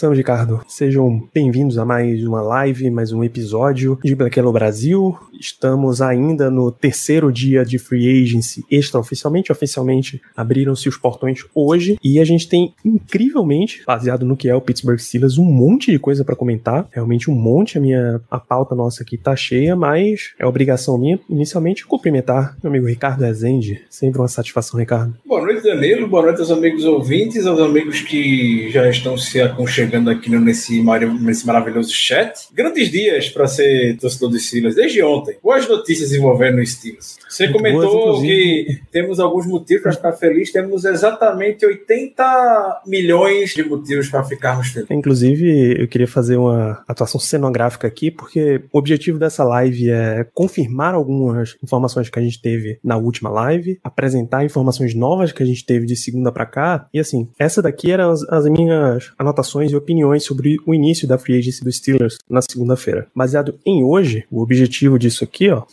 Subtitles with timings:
[0.00, 0.62] Começamos, Ricardo.
[0.66, 5.14] Sejam bem-vindos a mais uma live, mais um episódio de Black Yellow Brasil.
[5.38, 9.52] Estamos ainda no terceiro dia de Free Agency extraoficialmente.
[9.52, 14.60] Oficialmente abriram-se os portões hoje e a gente tem, incrivelmente, baseado no que é o
[14.62, 16.88] Pittsburgh Steelers, um monte de coisa para comentar.
[16.90, 17.76] Realmente um monte.
[17.76, 22.70] A minha a pauta nossa aqui tá cheia, mas é obrigação minha, inicialmente, cumprimentar meu
[22.70, 23.82] amigo Ricardo Rezende.
[23.90, 25.14] Sempre uma satisfação, Ricardo.
[25.26, 26.08] Boa noite, Danilo.
[26.08, 30.82] Boa noite aos amigos ouvintes, aos amigos que já estão se aconchegando aqui no- nesse,
[31.20, 32.48] nesse maravilhoso chat.
[32.52, 35.36] Grandes dias para ser torcedor dos Steelers, desde ontem.
[35.42, 37.16] Boas notícias envolvendo os Steelers.
[37.28, 38.64] Você Muito boas, comentou inclusive.
[38.64, 40.50] que temos alguns motivos para ficar feliz.
[40.52, 44.90] Temos exatamente 80 milhões de motivos para ficarmos felizes.
[44.90, 50.94] Inclusive, eu queria fazer uma atuação cenográfica aqui, porque o objetivo dessa live é confirmar
[50.94, 55.64] algumas informações que a gente teve na última live, apresentar informações novas que a gente
[55.64, 59.76] teve de segunda pra cá, e assim, essa daqui eram as, as minhas anotações e
[59.80, 63.08] opiniões sobre o início da free agency dos Steelers na segunda-feira.
[63.14, 65.64] Baseado em hoje, o objetivo disso aqui, ó,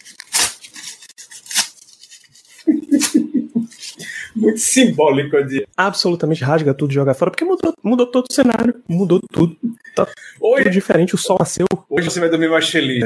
[4.36, 5.66] Muito simbólico de.
[5.76, 9.58] absolutamente rasga tudo e joga fora, porque mudou, mudou todo o cenário, mudou tudo,
[10.06, 13.04] tá Hoje, diferente, o sol nasceu, hoje você vai dormir mais feliz.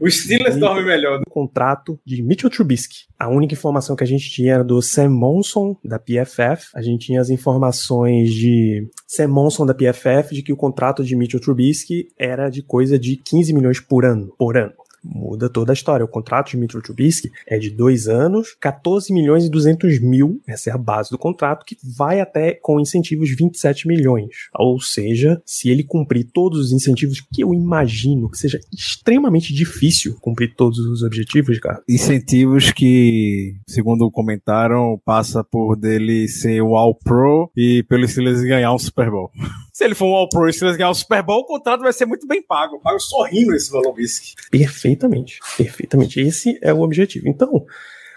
[0.00, 1.20] Os Steelers dormem melhor.
[1.26, 3.06] o contrato de Mitchell Trubisky.
[3.18, 6.68] A única informação que a gente tinha era do Sam Monson, da PFF.
[6.74, 11.14] A gente tinha as informações de Sam Monson, da PFF, de que o contrato de
[11.14, 14.34] Mitchell Trubisky era de coisa de 15 milhões por ano.
[14.38, 14.72] Por ano.
[15.04, 16.04] Muda toda a história.
[16.04, 20.40] O contrato de Mitchell Trubisky é de dois anos, 14 milhões e 200 mil.
[20.46, 24.28] Essa é a base do contrato, que vai até com incentivos 27 milhões.
[24.54, 30.16] Ou seja, se ele cumprir todos os incentivos, que eu imagino que seja extremamente difícil
[30.20, 31.82] cumprir todos os objetivos, cara.
[31.88, 38.72] incentivos que, segundo comentaram, passa por dele ser o All Pro e pelo Steelers ganhar
[38.72, 39.30] um Super Bowl.
[39.72, 41.80] Se ele for um All Pro e o Steelers ganhar um Super Bowl, o contrato
[41.80, 42.78] vai ser muito bem pago.
[42.78, 44.34] Pago sorrindo esse valor whisky.
[44.50, 46.20] Perfeitamente, perfeitamente.
[46.20, 47.26] Esse é o objetivo.
[47.26, 47.64] Então,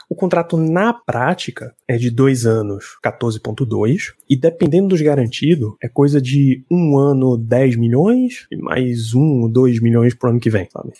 [0.09, 6.21] o contrato na prática é de dois anos, 14,2, e dependendo dos garantidos, é coisa
[6.21, 10.91] de um ano 10 milhões e mais um, 2 milhões pro ano que vem, sabe?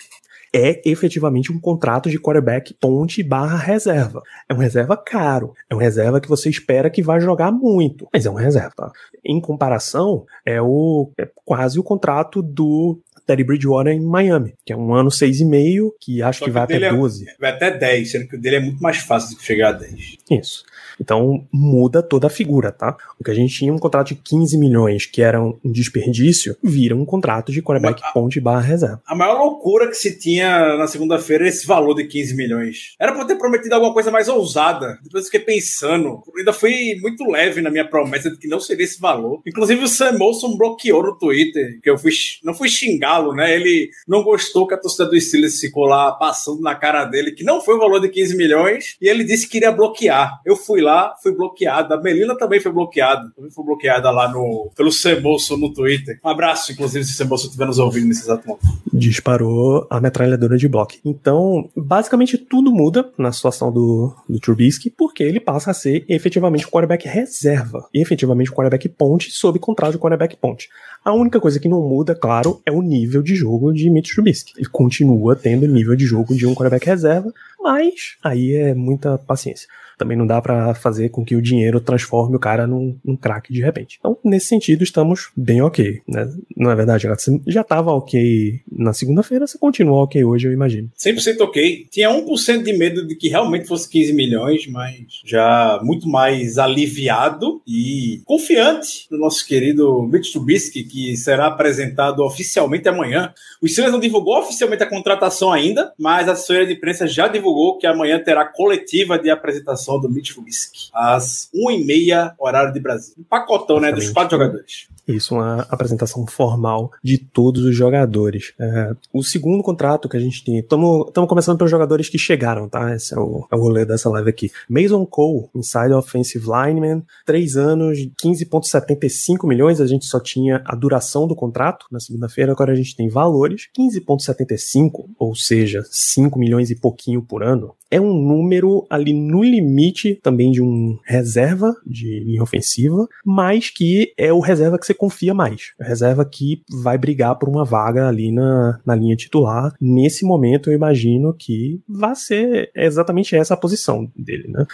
[0.58, 4.24] É efetivamente um contrato de quarterback ponte barra reserva.
[4.48, 5.54] É um reserva caro.
[5.70, 8.08] É um reserva que você espera que vai jogar muito.
[8.14, 8.92] Mas é um reserva, tá?
[9.22, 14.78] Em comparação, é o é quase o contrato do Teddy Bridgewater em Miami, que é
[14.78, 17.26] um ano seis e meio, que acho que que vai até é- 12.
[17.40, 20.18] Vai até 10, sendo que o dele é muito mais fácil de chegar a 10.
[20.30, 20.64] Isso.
[21.00, 22.96] Então muda toda a figura, tá?
[23.20, 26.96] O que a gente tinha um contrato de 15 milhões, que era um desperdício, vira
[26.96, 29.02] um contrato de quarterback ponte barra reserva.
[29.06, 32.96] A maior loucura que se tinha na segunda-feira era esse valor de 15 milhões.
[33.00, 34.98] Era pra ter prometido alguma coisa mais ousada.
[35.04, 36.24] Depois eu fiquei pensando.
[36.28, 39.42] Eu ainda fui muito leve na minha promessa de que não seria esse valor.
[39.46, 42.12] Inclusive o Sam Molson bloqueou no Twitter, que eu fui,
[42.44, 42.70] não fui
[43.16, 43.56] xingá-lo, né?
[43.56, 47.44] Ele não gostou que a torcida do Steelers ficou lá passando na cara dele, que
[47.44, 50.42] não foi o valor de 15 milhões, e ele disse que iria bloquear.
[50.46, 51.94] Eu fui lá, fui bloqueado.
[51.94, 53.32] A Melina também foi bloqueada.
[53.36, 54.90] Também foi bloqueada lá no, pelo
[55.22, 56.20] Molson no Twitter.
[56.24, 58.66] Um abraço, inclusive, se o Sam Molson estiver nos ouvindo nesse exato momento.
[58.94, 60.96] disparou a metralhadora de bloco.
[61.04, 66.66] Então, basicamente tudo muda na situação do, do Trubisky, porque ele passa a ser efetivamente
[66.66, 70.70] o quarterback reserva, e efetivamente o quarterback ponte sob contrato de quarterback ponte.
[71.06, 74.54] A única coisa que não muda, claro, é o nível de jogo de Mitch Trubisky.
[74.58, 79.70] Ele continua tendo nível de jogo de um quarterback reserva, mas aí é muita paciência.
[79.98, 83.54] Também não dá pra fazer com que o dinheiro transforme o cara num, num craque
[83.54, 83.98] de repente.
[84.00, 86.30] Então, nesse sentido, estamos bem ok, né?
[86.56, 87.22] Não é verdade, Gato?
[87.22, 90.90] Você já tava ok na segunda-feira, você continua ok hoje, eu imagino.
[90.98, 91.88] 100% ok.
[91.90, 97.62] Tinha 1% de medo de que realmente fosse 15 milhões, mas já muito mais aliviado
[97.68, 103.34] e confiante no nosso querido Mitch Trubisky, que será apresentado oficialmente amanhã.
[103.62, 107.78] O Steelers não divulgou oficialmente a contratação ainda, mas a assessoria de imprensa já divulgou
[107.78, 113.16] que amanhã terá coletiva de apresentação do Mitch Trubisky, às 1h30, horário de Brasil.
[113.18, 114.88] Um pacotão, né, dos quatro jogadores.
[115.08, 118.54] Isso, uma apresentação formal de todos os jogadores.
[118.60, 122.96] É, o segundo contrato que a gente tem, estamos começando pelos jogadores que chegaram, tá?
[122.96, 124.52] Esse é o, é o rolê dessa live aqui.
[124.70, 131.28] Mason Cole, inside offensive lineman, 3 anos, 15,75 milhões, a gente só tinha a duração
[131.28, 136.76] do contrato na segunda-feira, agora a gente tem valores, 15,75, ou seja, 5 milhões e
[136.76, 142.42] pouquinho por ano, é um número ali no limite também de um reserva de linha
[142.42, 145.74] ofensiva, mas que é o reserva que você confia mais.
[145.80, 149.74] Reserva que vai brigar por uma vaga ali na, na linha titular.
[149.80, 154.66] Nesse momento, eu imagino que vai ser exatamente essa a posição dele, né?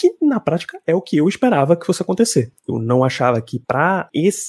[0.00, 2.52] Que na prática é o que eu esperava que fosse acontecer.
[2.68, 4.08] Eu não achava que para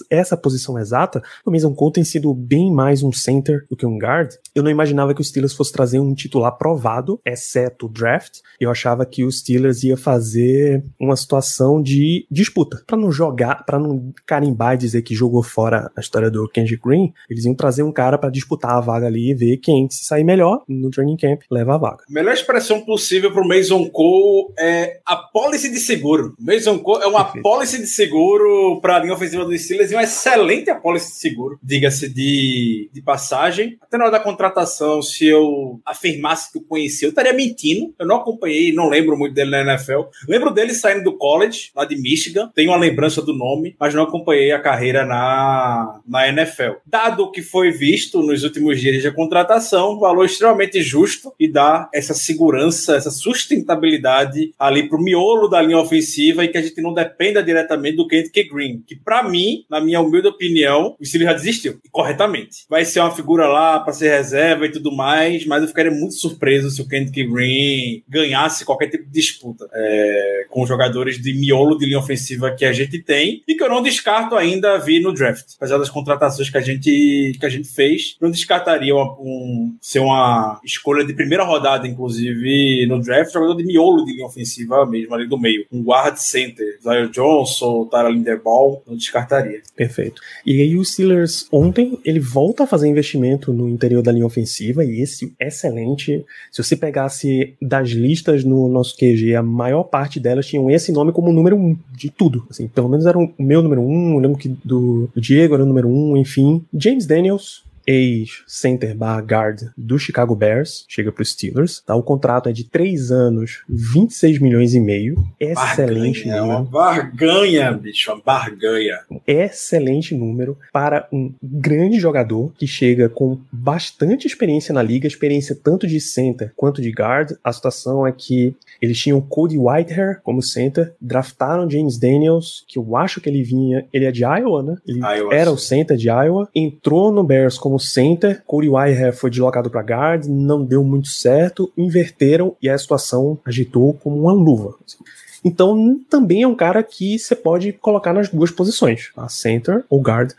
[0.10, 3.98] essa posição exata, o Mason Cole tem sido bem mais um center do que um
[3.98, 4.32] guard.
[4.56, 8.40] Eu não imaginava que o Steelers fosse trazer um titular provado, exceto o draft.
[8.60, 13.80] Eu achava que o Steelers ia fazer uma situação de disputa, para não jogar, para
[13.80, 17.14] não carimbar e dizer que jogou fora a história do Kendrick Green.
[17.30, 20.24] Eles iam trazer um cara para disputar a vaga ali e ver quem se sair
[20.24, 22.04] melhor no training camp leva a vaga.
[22.10, 26.36] Melhor expressão possível para o Mason Cole é a policy de seguro.
[26.40, 27.42] Mason Cole é uma Perfeito.
[27.42, 31.60] policy de seguro para a linha ofensiva do Steelers e uma excelente policy de seguro,
[31.64, 33.76] diga-se de, de passagem.
[33.82, 37.92] Até na hora da contratação, se eu afirmasse que o conhecia, eu estaria mentindo.
[37.98, 40.02] Eu não acompanhei, não lembro muito dele na NFL.
[40.28, 42.52] Lembro dele saindo do college, lá de Michigan.
[42.54, 46.74] Tenho uma lembrança do nome, mas não acompanhei a carreira na, na NFL.
[46.86, 51.90] Dado o que foi visto nos últimos dias de contratação, valor extremamente justo e dá
[51.92, 56.82] essa segurança, essa sustentabilidade ali pro miolo miolo da linha ofensiva e que a gente
[56.82, 61.32] não dependa diretamente do Kendrick Green, que para mim, na minha humilde opinião, o Steelers
[61.32, 62.66] já desistiu, e corretamente.
[62.70, 66.16] Vai ser uma figura lá para ser reserva e tudo mais, mas eu ficaria muito
[66.16, 71.78] surpreso se o Kendrick Green ganhasse qualquer tipo de disputa é, com jogadores de miolo
[71.78, 75.14] de linha ofensiva que a gente tem e que eu não descarto ainda vir no
[75.14, 75.56] draft.
[75.58, 80.00] Apesar das contratações que a gente, que a gente fez, não descartaria uma, um, ser
[80.00, 85.11] uma escolha de primeira rodada, inclusive, no draft, jogador de miolo de linha ofensiva mesmo
[85.16, 85.66] ali do meio.
[85.72, 89.62] Um guard center, Zion Johnson, Tara Linderball, não descartaria.
[89.76, 90.22] Perfeito.
[90.46, 94.84] E aí o Steelers ontem, ele volta a fazer investimento no interior da linha ofensiva
[94.84, 96.26] e esse excelente.
[96.52, 101.12] Se você pegasse das listas no nosso QG, a maior parte delas tinham esse nome
[101.12, 102.46] como número um de tudo.
[102.50, 105.88] Assim, pelo menos era o meu número um, lembro que do Diego era o número
[105.88, 106.64] um, enfim.
[106.74, 111.82] James Daniels, ex-center bar guard do Chicago Bears, chega para os Steelers.
[111.82, 111.96] Tá?
[111.96, 115.16] O contrato é de 3 anos, 26 milhões e meio.
[115.40, 116.58] Excelente barganha, número.
[116.58, 119.00] É uma barganha, bicho, uma barganha.
[119.26, 125.88] Excelente número para um grande jogador que chega com bastante experiência na liga, experiência tanto
[125.88, 127.34] de center quanto de guard.
[127.44, 132.96] A situação é que eles tinham Cody Whitehair como center, draftaram James Daniels, que eu
[132.96, 134.78] acho que ele vinha, ele é de Iowa, né?
[134.88, 135.56] Ele Iowa, era sim.
[135.56, 140.26] o center de Iowa, entrou no Bears como center, Cody Whitehair foi deslocado para guard,
[140.28, 144.76] não deu muito certo, inverteram e a situação agitou como uma luva.
[144.86, 144.98] assim.
[145.44, 150.00] Então, também é um cara que você pode colocar nas duas posições, a center ou
[150.02, 150.32] guard.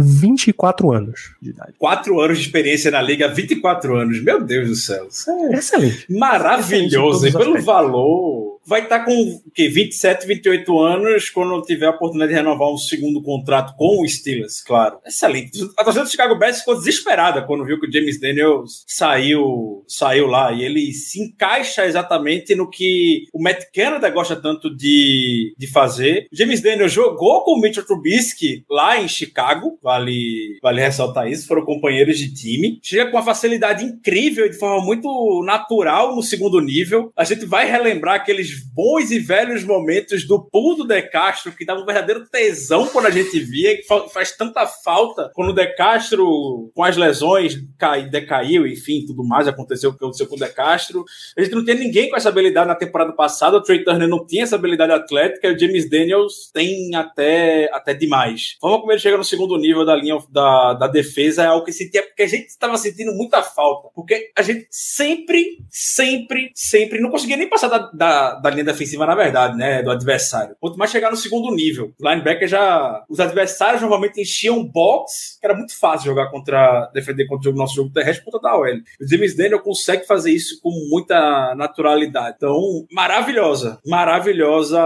[0.00, 1.72] 24 anos de idade.
[1.76, 4.22] Quatro anos de experiência na liga, 24 anos.
[4.22, 5.08] Meu Deus do céu.
[5.10, 6.06] Isso é Excelente.
[6.08, 7.26] maravilhoso.
[7.26, 7.64] Excelente E pelo aspectos.
[7.64, 9.68] valor, vai estar com o quê?
[9.68, 14.62] 27, 28 anos quando tiver a oportunidade de renovar um segundo contrato com o Steelers,
[14.62, 14.98] claro.
[15.06, 15.58] Excelente.
[15.76, 20.26] A torcida do Chicago Bears ficou desesperada quando viu que o James Daniels saiu, saiu
[20.26, 20.52] lá.
[20.52, 26.28] E ele se encaixa exatamente no que o Matt Canada gosta tanto de, de fazer.
[26.30, 29.78] O James Daniels jogou com o Mitchell Trubisky lá em Chicago.
[29.82, 31.46] Vale, vale ressaltar isso.
[31.46, 32.78] Foram companheiros de time.
[32.82, 37.10] Chega com uma facilidade incrível e de forma muito natural no segundo nível.
[37.16, 41.64] A gente vai relembrar aqueles bons e velhos momentos do pool do De Castro, que
[41.64, 45.54] dava um verdadeiro tesão quando a gente via, que fa- faz tanta falta quando o
[45.54, 50.36] De Castro, com as lesões, cai, decaiu, enfim, tudo mais aconteceu o que aconteceu com
[50.36, 51.04] o De Castro.
[51.36, 54.26] A gente não tinha ninguém com essa habilidade na temporada passada, o Trey Turner não
[54.26, 58.56] tinha essa habilidade atlética, e o James Daniels tem até, até demais.
[58.58, 61.64] A forma como ele chega no segundo nível da linha da, da defesa é algo
[61.64, 67.00] que sentia, porque a gente estava sentindo muita falta, porque a gente sempre, sempre, sempre
[67.00, 70.56] não conseguia nem passar da, da, da linha defensiva, na verdade, né, do adversário.
[70.60, 71.92] Quanto mais chegar no segundo nível.
[72.00, 77.26] O linebacker já, os adversários normalmente enchiam box, que era muito fácil jogar contra, defender
[77.26, 78.66] contra o nosso jogo terrestre por conta da OL.
[79.00, 82.36] O James Daniel consegue fazer isso com muita naturalidade.
[82.36, 84.80] Então, maravilhosa, maravilhosa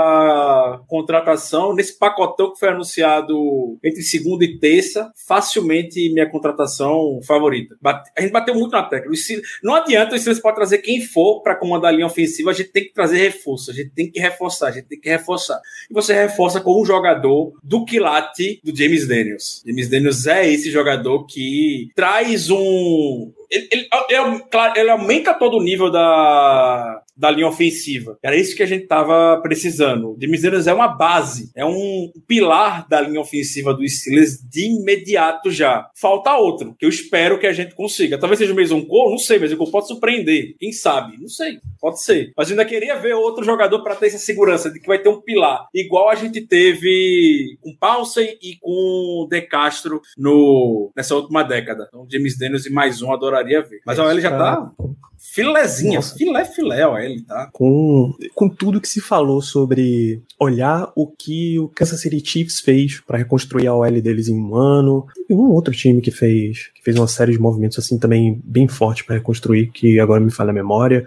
[0.87, 1.75] contratação.
[1.75, 7.77] Nesse pacotão que foi anunciado entre segunda e terça, facilmente minha contratação favorita.
[7.85, 9.13] A gente bateu muito na tecla.
[9.63, 12.71] Não adianta o Steelers pode trazer quem for para comandar a linha ofensiva, a gente
[12.71, 15.61] tem que trazer reforço, a gente tem que reforçar, a gente tem que reforçar.
[15.91, 19.63] E você reforça com um jogador do quilate do James Daniels.
[19.67, 25.59] James Daniels é esse jogador que traz um ele, ele, ele, claro, ele aumenta todo
[25.59, 28.19] o nível da, da linha ofensiva.
[28.23, 30.11] Era isso que a gente tava precisando.
[30.11, 34.67] O James Daniels é uma base, é um pilar da linha ofensiva do Steelers de
[34.67, 35.89] imediato já.
[35.95, 38.19] Falta outro, que eu espero que a gente consiga.
[38.19, 40.57] Talvez seja o Mason Cole, não sei, mas o Cole pode surpreender.
[40.59, 41.17] Quem sabe?
[41.21, 41.59] Não sei.
[41.81, 42.33] Pode ser.
[42.37, 45.09] Mas eu ainda queria ver outro jogador para ter essa segurança de que vai ter
[45.09, 45.67] um pilar.
[45.75, 51.87] Igual a gente teve com Paulsen e com De Castro no, nessa última década.
[51.89, 53.81] Então, James Daniels e mais um adoraria adoraria ver.
[53.87, 54.73] Mas a OL já tá
[55.23, 56.17] filezinha, Nossa.
[56.17, 57.49] filé, filé, ó, ele tá.
[57.53, 63.01] Com, com tudo que se falou sobre olhar o que o Kansas City Chiefs fez
[63.01, 66.83] para reconstruir a OL deles em um ano, e um outro time que fez, que
[66.83, 70.51] fez uma série de movimentos assim também bem forte para reconstruir, que agora me falha
[70.51, 71.07] a memória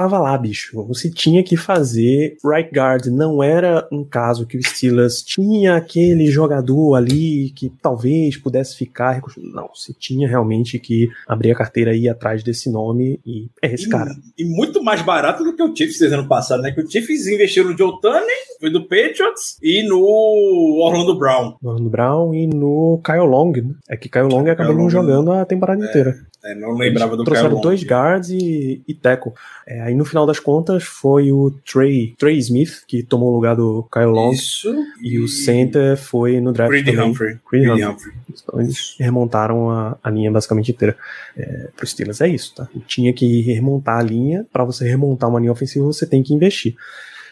[0.00, 0.82] tava lá, bicho.
[0.86, 3.06] Você tinha que fazer right guard.
[3.06, 9.20] Não era um caso que o Steelers tinha aquele jogador ali que talvez pudesse ficar.
[9.36, 13.74] Não, você tinha realmente que abrir a carteira e ir atrás desse nome e é
[13.74, 14.10] esse e, cara.
[14.38, 16.72] E muito mais barato do que o Chiefs ano passado, né?
[16.72, 18.24] Que o Chiefs investiu no Joe Tunney,
[18.58, 20.00] foi do Patriots e no
[20.82, 21.56] Orlando Brown.
[21.60, 23.74] No Orlando Brown e no Kyle Long, né?
[23.88, 25.88] É que Kyle Long acabou não jogando a temporada é.
[25.88, 26.29] inteira.
[26.42, 29.32] É, não lembrava do Trouxeram dois guards e, e tackle.
[29.66, 33.54] É, aí no final das contas foi o Trey, Trey Smith que tomou o lugar
[33.56, 34.32] do Kyle Long.
[34.32, 34.74] Isso.
[35.02, 37.10] E o center foi no draft Creed também.
[37.10, 37.38] Humphrey.
[37.46, 37.84] Creed Creed Humphrey.
[37.84, 38.14] Humphrey.
[38.42, 40.96] Então eles remontaram a, a linha basicamente inteira.
[41.36, 42.68] É, pro Steelers é isso, tá?
[42.86, 44.46] Tinha que remontar a linha.
[44.50, 46.74] Para você remontar uma linha ofensiva, você tem que investir.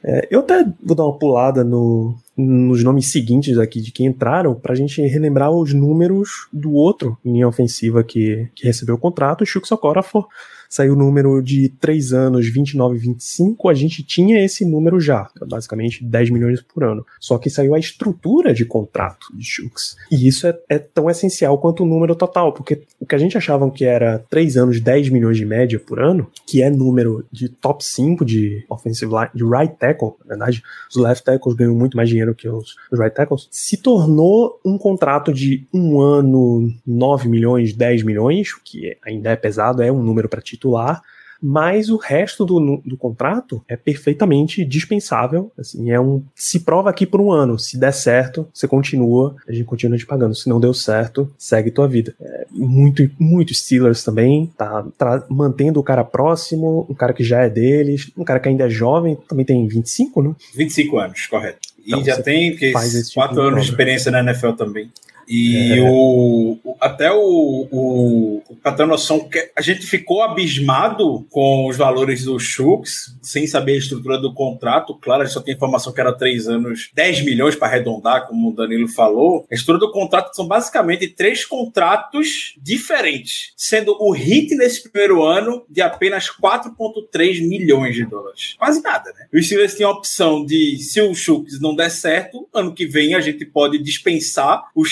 [0.05, 4.55] É, eu até vou dar uma pulada no, nos nomes seguintes aqui de quem entraram,
[4.55, 9.47] pra gente relembrar os números do outro linha ofensiva que, que recebeu o contrato, o
[9.47, 10.29] Chuck Socorafor.
[10.69, 15.31] Saiu o número de 3 anos, 29 e 25, a gente tinha esse número já,
[15.47, 17.05] basicamente 10 milhões por ano.
[17.21, 19.97] Só que saiu a estrutura de contrato de Chucks.
[20.11, 23.37] E isso é, é tão essencial quanto o número total, porque o que a gente
[23.37, 27.49] achava que era 3 anos, 10 milhões de média por ano, que é número de
[27.49, 31.97] top 5 de offensive line, de right tackle, na verdade, os left tackles ganham muito
[31.97, 37.73] mais dinheiro que os, right tackles, se tornou um contrato de um ano, 9 milhões,
[37.73, 41.03] 10 milhões, que ainda é pesado, é um número para titular,
[41.41, 45.53] mas o resto do, do contrato é perfeitamente dispensável.
[45.57, 47.59] Assim, é um se prova aqui por um ano.
[47.59, 50.35] Se der certo, você continua, a gente continua te pagando.
[50.35, 52.15] Se não deu certo, segue tua vida.
[52.21, 57.43] É muito, muito Steelers também, tá, tá mantendo o cara próximo, um cara que já
[57.45, 60.35] é deles, um cara que ainda é jovem, também tem 25, né?
[60.57, 61.61] 25 anos, correto.
[61.87, 63.71] E Então, já tem faz esse tipo 4 de anos de obra.
[63.71, 64.91] experiência na NFL também.
[65.29, 65.83] E É.
[65.83, 71.67] o, o- até o, o, o pra ter noção, que a gente ficou abismado com
[71.69, 74.95] os valores do Shooks, sem saber a estrutura do contrato.
[74.95, 78.51] Claro, a gente só tem informação que era 3 anos, 10 milhões para arredondar, como
[78.51, 79.45] o Danilo falou.
[79.51, 85.65] A estrutura do contrato são basicamente três contratos diferentes, sendo o hit nesse primeiro ano
[85.69, 88.55] de apenas 4,3 milhões de dólares.
[88.59, 89.27] Quase nada, né?
[89.33, 93.15] Os Steelers têm a opção de, se o Shooks não der certo, ano que vem
[93.15, 94.85] a gente pode dispensar o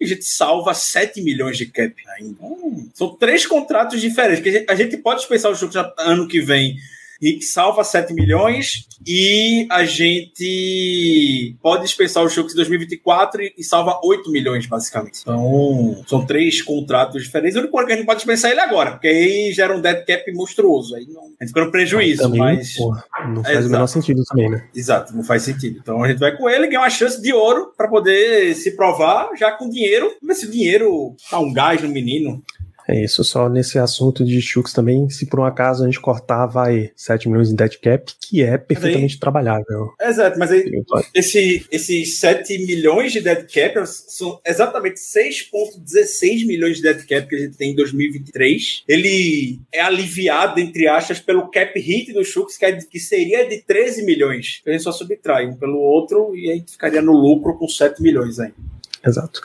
[0.00, 2.36] E a gente salva 7 milhões de cap ainda.
[2.42, 4.42] Hum, são três contratos diferentes.
[4.42, 6.76] que a gente- pode dispensar o Shooks já ano que vem
[7.22, 14.00] e salva 7 milhões e a gente pode dispensar o Shooks em 2024 e, salva
[14.02, 15.20] 8 milhões, basicamente.
[15.22, 17.56] Então, são três contratos diferentes.
[17.56, 20.04] O único ano que a gente pode dispensar ele agora, porque aí gera um dead
[20.04, 20.96] cap monstruoso.
[20.96, 22.74] Aí não, a gente fica no prejuízo, também, mas...
[22.74, 22.96] pô,
[23.28, 23.66] não faz Exato.
[23.66, 24.68] o menor sentido também, né?
[24.74, 25.78] Exato, não faz sentido.
[25.80, 29.30] Então a gente vai com ele, ganha uma chance de ouro para poder se provar
[29.36, 30.12] já com dinheiro.
[30.20, 32.42] Mas se o dinheiro tá um gás no menino,
[32.88, 36.46] É isso, só nesse assunto de Chucks também, se por um acaso a gente cortar,
[36.46, 39.92] vai 7 milhões em dead cap, que é perfeitamente trabalhável.
[40.00, 40.64] Exato, mas aí
[41.14, 47.36] esse, esses 7 milhões de dead cap são exatamente 6,16 milhões de dead cap que
[47.36, 48.84] a gente tem em 2023.
[48.88, 53.58] Ele é aliviado, entre aspas, pelo cap hit do Shooks, que, é que seria de
[53.62, 54.60] 13 milhões.
[54.66, 58.02] A gente só subtrai um pelo outro e a gente ficaria no lucro com 7
[58.02, 58.54] milhões ainda.
[59.04, 59.40] Exato.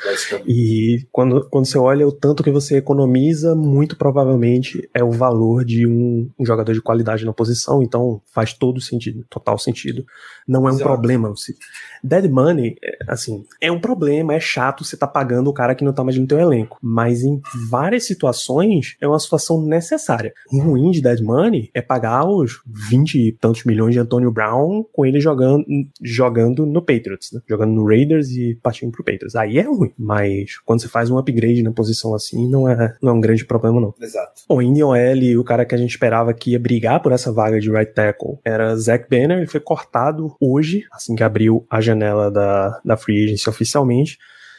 [0.46, 5.66] E quando, quando você olha o tanto que você economiza, muito provavelmente é o valor
[5.66, 10.06] de um, um jogador de qualidade na posição, então faz todo sentido, total sentido.
[10.48, 10.84] Não é um Exato.
[10.84, 11.30] problema.
[11.30, 11.56] Você...
[12.04, 15.84] Dead money, é, assim, é um problema, é chato você tá pagando o cara que
[15.84, 16.78] não tá mais no teu elenco.
[16.82, 20.34] Mas em várias situações é uma situação necessária.
[20.52, 24.86] O ruim de dead money é pagar os 20 e tantos milhões de Antonio Brown
[24.94, 25.66] com ele jogando,
[26.02, 27.42] jogando no Patriots, né?
[27.48, 29.36] Jogando no Raiders e partindo pro Patriots.
[29.36, 29.92] Aí aí é ruim.
[29.98, 33.46] Mas quando você faz um upgrade na posição assim, não é, não é um grande
[33.46, 33.94] problema, não.
[34.02, 34.42] Exato.
[34.48, 37.60] Bom, em OL, o cara que a gente esperava que ia brigar por essa vaga
[37.60, 39.38] de right tackle era Zach Banner.
[39.38, 44.18] Ele foi cortado hoje, assim que abriu a janela da, da free agency oficialmente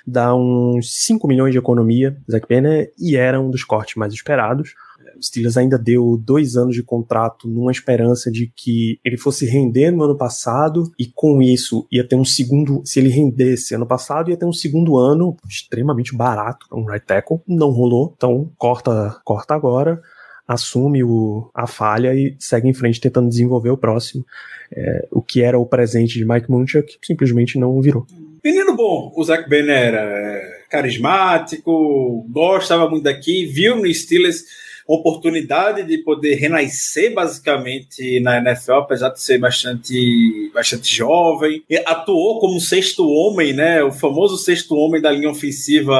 [0.09, 4.75] dá uns 5 milhões de economia, Zach Banner, e era um dos cortes mais esperados.
[5.19, 9.91] O Steelers ainda deu dois anos de contrato numa esperança de que ele fosse render
[9.91, 14.31] no ano passado e com isso ia ter um segundo, se ele rendesse ano passado,
[14.31, 17.41] ia ter um segundo ano extremamente barato, um right tackle.
[17.47, 20.01] Não rolou, então corta, corta agora
[20.49, 24.25] assume o, a falha e segue em frente tentando desenvolver o próximo.
[24.75, 28.07] É, o que era o presente de Mike Munchak simplesmente não virou.
[28.43, 34.45] Menino bom, o Zach Banner era é, carismático, gostava muito daqui, viu no Steelers
[34.89, 41.63] oportunidade de poder renascer basicamente na NFL, apesar de ser bastante, bastante jovem.
[41.85, 43.85] Atuou como sexto homem, né?
[43.85, 45.95] O famoso sexto homem da linha ofensiva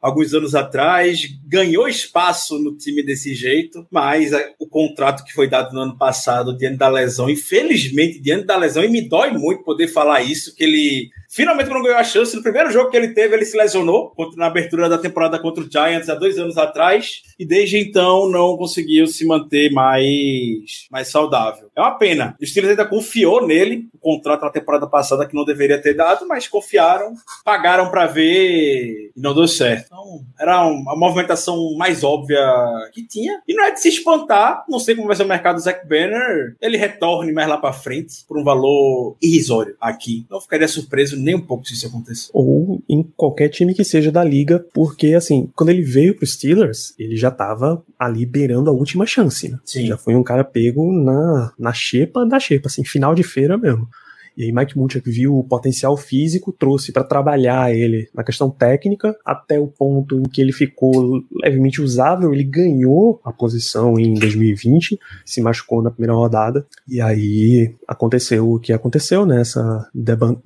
[0.00, 1.28] alguns anos atrás.
[1.46, 5.98] Ganhou espaço no time desse jeito, mas é, o contrato que foi dado no ano
[5.98, 10.56] passado diante da lesão, infelizmente, diante da lesão, e me dói muito poder falar isso,
[10.56, 13.56] que ele Finalmente, quando ganhou a chance, no primeiro jogo que ele teve, ele se
[13.56, 17.22] lesionou na abertura da temporada contra o Giants há dois anos atrás.
[17.38, 21.70] E desde então não conseguiu se manter mais, mais saudável.
[21.74, 22.36] É uma pena.
[22.38, 26.28] O Steelers ainda confiou nele, o contrato na temporada passada que não deveria ter dado,
[26.28, 29.86] mas confiaram, pagaram para ver e não deu certo.
[29.86, 32.44] Então, era uma movimentação mais óbvia
[32.92, 33.40] que tinha.
[33.48, 35.86] E não é de se espantar, não sei como vai ser o mercado do Zach
[35.88, 40.26] Banner, ele retorne mais lá para frente por um valor irrisório aqui.
[40.30, 42.30] Não ficaria surpreso nem um pouco se isso acontecer.
[42.32, 46.94] Ou em qualquer time que seja da liga, porque assim, quando ele veio pro Steelers,
[46.98, 49.58] ele já tava ali beirando a última chance, né?
[49.64, 49.86] Sim.
[49.86, 53.88] Já foi um cara pego na, na xepa da xepa, assim, final de feira mesmo.
[54.36, 59.16] E aí Mike Munchak viu o potencial físico, trouxe para trabalhar ele na questão técnica,
[59.24, 64.98] até o ponto em que ele ficou levemente usável, ele ganhou a posição em 2020,
[65.24, 70.36] se machucou na primeira rodada, e aí aconteceu o que aconteceu nessa deban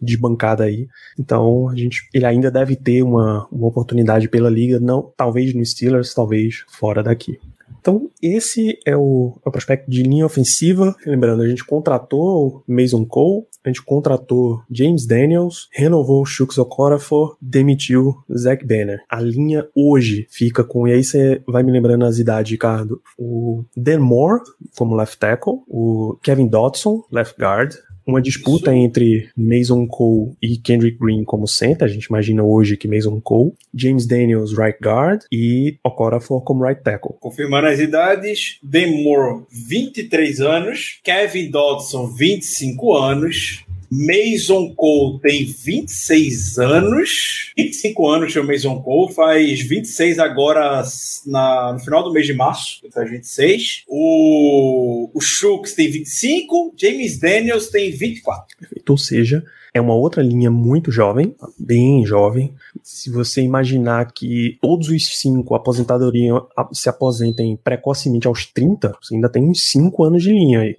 [0.00, 0.88] desbancada aí.
[1.18, 5.64] Então, a gente, ele ainda deve ter uma, uma oportunidade pela liga, não, talvez no
[5.64, 7.38] Steelers, talvez fora daqui.
[7.86, 10.96] Então, esse é o, é o prospecto de linha ofensiva.
[11.06, 17.36] Lembrando, a gente contratou Mason Cole, a gente contratou James Daniels, renovou o Shooks Okorafor,
[17.40, 19.04] demitiu Zach Banner.
[19.08, 23.64] A linha hoje fica com, e aí você vai me lembrando as idades, Ricardo, o
[23.76, 24.40] Dan Moore
[24.76, 27.72] como left tackle, o Kevin Dodson, left guard,
[28.06, 31.84] uma disputa entre Mason Cole e Kendrick Green como center.
[31.84, 36.80] A gente imagina hoje que Mason Cole, James Daniels right guard e Okorafor como right
[36.80, 37.16] tackle.
[37.20, 46.58] Confirmando as idades, Dan Moore, 23 anos, Kevin Dodson, 25 anos, Mason Cole tem 26
[46.58, 47.52] anos.
[47.56, 50.82] 25 anos tem o Mason Cole, faz 26 agora
[51.26, 53.84] na, no final do mês de março, faz 26.
[53.88, 58.56] O, o Shooks tem 25, James Daniels tem 24.
[58.58, 58.90] Perfeito.
[58.90, 59.44] Ou seja,
[59.76, 62.54] é uma outra linha muito jovem, bem jovem.
[62.82, 66.32] Se você imaginar que todos os cinco aposentadoria
[66.72, 70.64] se aposentem precocemente aos 30, você ainda tem uns 5 anos de linha.
[70.64, 70.76] E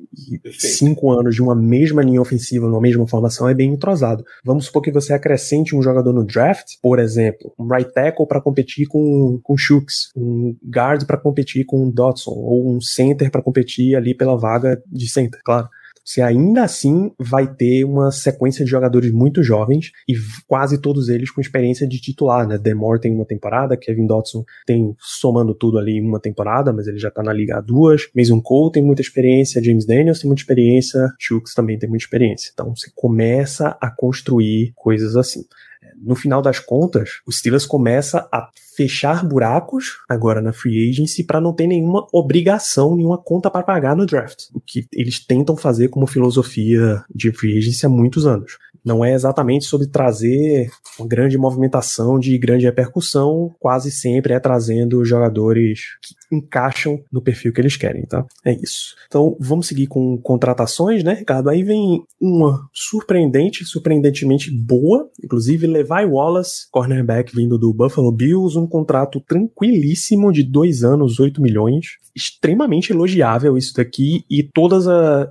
[0.51, 4.25] 5 anos de uma mesma linha ofensiva, numa mesma formação, é bem entrosado.
[4.43, 8.41] Vamos supor que você acrescente um jogador no draft, por exemplo, um right tackle para
[8.41, 13.95] competir com, com Shooks, um guard para competir com Dodson, ou um center para competir
[13.95, 15.69] ali pela vaga de center, claro
[16.07, 20.13] você ainda assim vai ter uma sequência de jogadores muito jovens e
[20.47, 22.57] quase todos eles com experiência de titular, né?
[22.57, 27.11] Demore tem uma temporada, Kevin Dotson tem, somando tudo ali, uma temporada, mas ele já
[27.11, 28.03] tá na liga há duas.
[28.15, 32.51] Mason Cole tem muita experiência, James Daniels tem muita experiência, Chooks também tem muita experiência.
[32.53, 35.43] Então você começa a construir coisas assim
[35.95, 41.41] no final das contas, o Steelers começa a fechar buracos agora na free agency para
[41.41, 44.45] não ter nenhuma obrigação, nenhuma conta para pagar no draft.
[44.53, 48.57] O que eles tentam fazer como filosofia de free agency há muitos anos.
[48.85, 55.03] Não é exatamente sobre trazer uma grande movimentação de grande repercussão, quase sempre é trazendo
[55.03, 58.25] jogadores que encaixam no perfil que eles querem, tá?
[58.45, 58.95] É isso.
[59.07, 61.49] Então, vamos seguir com contratações, né, Ricardo?
[61.49, 68.67] Aí vem uma surpreendente, surpreendentemente boa, inclusive Levi Wallace, cornerback vindo do Buffalo Bills, um
[68.67, 71.97] contrato tranquilíssimo de dois anos, 8 milhões.
[72.15, 74.85] Extremamente elogiável isso daqui e todos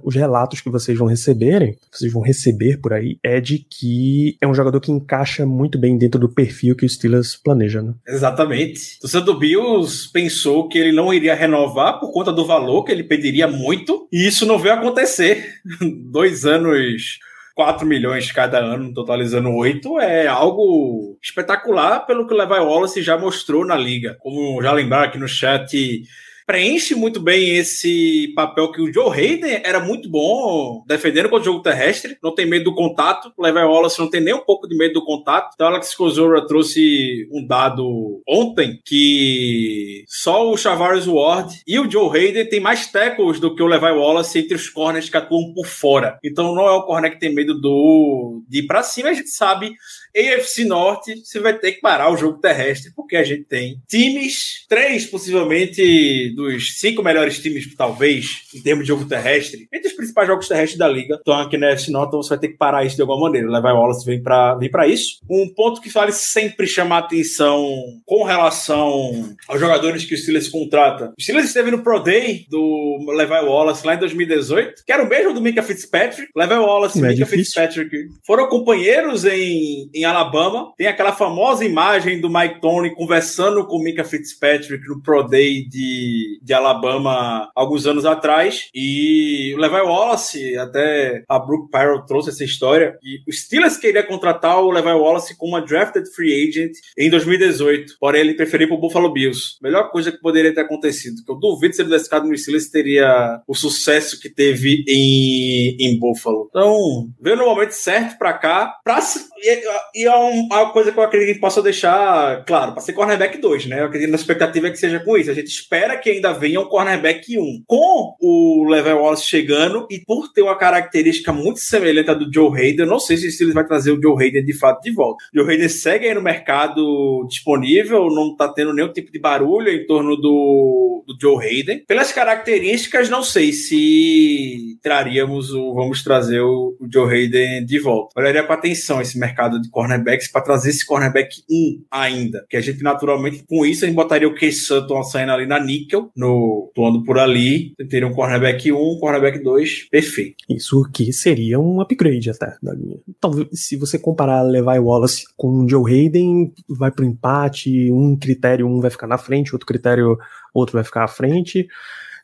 [0.05, 4.47] os relatos que vocês vão receberem, vocês vão receber por aí, é de que é
[4.47, 7.95] um jogador que encaixa muito bem dentro do perfil que o Steelers planeja, né?
[8.07, 8.99] Exatamente.
[9.03, 13.05] O do Bills pensou que ele não iria renovar por conta do valor que ele
[13.05, 15.55] pediria muito, e isso não veio acontecer.
[16.11, 17.19] Dois anos
[17.55, 23.17] 4 milhões cada ano, totalizando 8, é algo espetacular pelo que o Levi Wallace já
[23.17, 24.15] mostrou na liga.
[24.21, 26.03] Como já lembraram aqui no chat,
[26.47, 31.53] preenche muito bem esse papel que o Joe Hayden era muito bom defendendo contra o
[31.53, 33.33] jogo terrestre, não tem medo do contato.
[33.37, 35.51] O Levi Wallace não tem nem um pouco de medo do contato.
[35.55, 42.17] Então, Alex Kozora trouxe um dado ontem que só o Chavarius Ward e o Joe
[42.17, 45.67] Hayden tem mais tackles do que o Levi Wallace entre os corners que atuam por
[45.67, 46.19] fora.
[46.23, 49.09] Então, não é o corner que tem medo do de ir para cima.
[49.09, 49.73] A gente sabe
[50.17, 54.65] AFC Norte, você vai ter que parar o jogo terrestre, porque a gente tem times,
[54.69, 60.27] três possivelmente dos cinco melhores times, talvez, em termos de jogo terrestre, entre os principais
[60.27, 62.85] jogos terrestres da liga, estão aqui na AFC Norte, então você vai ter que parar
[62.85, 63.49] isso de alguma maneira.
[63.49, 65.19] O Levi Wallace vem para vem pra isso.
[65.29, 67.75] Um ponto que vale sempre chamar atenção
[68.05, 71.13] com relação aos jogadores que o Steelers contrata.
[71.19, 75.09] O Steelers esteve no Pro Day do Levi Wallace lá em 2018, que era o
[75.09, 76.31] mesmo do Mika Fitzpatrick.
[76.35, 77.27] Levi Wallace e é Mika.
[77.27, 77.91] Fitzpatrick
[78.27, 80.73] foram companheiros em, em Alabama.
[80.77, 86.39] Tem aquela famosa imagem do Mike Tony conversando com Mika Fitzpatrick no Pro Day de,
[86.43, 88.69] de Alabama alguns anos atrás.
[88.75, 92.97] E o Levi Wallace, até a Brooke Pyrrell trouxe essa história.
[93.03, 97.95] E o Steelers queria contratar o Levi Wallace como uma drafted free agent em 2018.
[97.99, 99.57] Porém, ele preferiu para o Buffalo Bills.
[99.63, 101.25] Melhor coisa que poderia ter acontecido.
[101.25, 105.77] Que eu duvido se ele tivesse ficado no Steelers teria o sucesso que teve em,
[105.81, 106.47] em Buffalo.
[106.51, 108.75] Então, veio no momento certo para cá.
[109.01, 112.81] Se- e, e é um- uma coisa que eu acredito que possa deixar claro, para
[112.81, 113.81] ser cornerback 2, né?
[113.81, 115.31] Eu acredito na expectativa é que seja com isso.
[115.31, 117.63] A gente espera que ainda venha um cornerback 1.
[117.67, 122.51] Com o Level Wallace chegando e por ter uma característica muito semelhante à do Joe
[122.59, 125.25] Hayden, eu não sei se Steelers vai trazer o Joe Hayden de fato de volta.
[125.35, 129.69] O Joe Hayden segue aí no mercado disponível, não tá tendo nenhum tipo de barulho
[129.71, 131.85] em torno do, do Joe Hayden.
[131.87, 135.75] Pelas características, não sei se traríamos o.
[135.75, 138.19] Vamos trazer o, o Joe Hayden de volta.
[138.19, 139.26] Olharia com atenção esse mercado
[139.61, 142.47] de cornerbacks para trazer esse cornerback 1 ainda.
[142.49, 145.61] Que a gente, naturalmente, com isso, a gente botaria o Case Sutton saindo ali na
[145.61, 147.75] níquel, no, atuando por ali.
[147.89, 150.45] Teria um cornerback 1, um cornerback 2, perfeito.
[150.49, 152.99] Isso que seria um upgrade até da linha.
[153.21, 158.67] Talvez se você comparar Levi Wallace com o Joe Hayden, vai pro empate, um critério
[158.67, 160.19] um vai ficar na frente, outro critério
[160.55, 161.67] outro vai ficar à frente.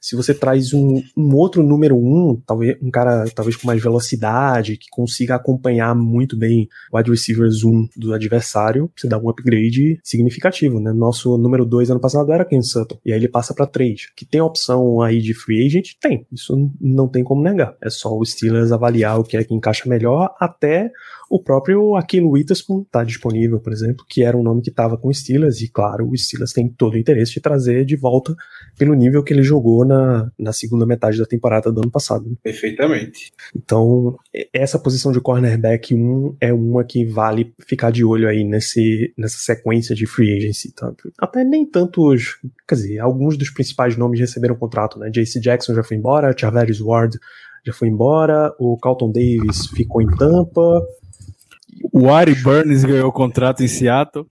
[0.03, 4.77] Se você traz um, um outro número um, talvez um cara talvez com mais velocidade,
[4.77, 10.01] que consiga acompanhar muito bem o wide receivers 1 do adversário, você dá um upgrade
[10.03, 10.93] significativo, né?
[10.93, 14.11] Nosso número 2 ano passado era Ken Sutton, e aí ele passa para 3.
[14.17, 15.93] Que tem opção aí de free agent?
[16.01, 16.27] Tem.
[16.33, 17.77] Isso não tem como negar.
[17.81, 20.91] É só o Steelers avaliar o que é que encaixa melhor, até
[21.33, 25.09] o próprio Aquilo Witherspoon tá disponível, por exemplo, que era um nome que estava com
[25.09, 28.37] o Steelers, e claro, o Steelers tem todo o interesse de trazer de volta
[28.79, 32.29] pelo nível que ele jogou na, na segunda metade da temporada do ano passado.
[32.29, 32.37] né?
[32.43, 33.33] Perfeitamente.
[33.57, 34.15] Então,
[34.53, 39.39] essa posição de cornerback 1 é uma que vale ficar de olho aí nesse, nessa
[39.39, 40.71] sequência de free agency.
[40.75, 40.93] Tá?
[41.19, 45.09] Até nem tantos, quer dizer, alguns dos principais nomes receberam contrato, né?
[45.09, 47.19] JC Jackson já foi embora, Charverius Ward
[47.65, 50.83] já foi embora, o Carlton Davis ficou em Tampa,
[51.93, 54.27] O Ari Burns ganhou o contrato em Seattle.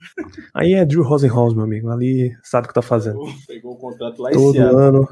[0.54, 3.20] aí é Drew Rosenhaus, meu amigo, ali sabe o que tá fazendo.
[3.48, 4.80] Pegou o contrato lá em Todo Seattle.
[4.80, 5.08] ano.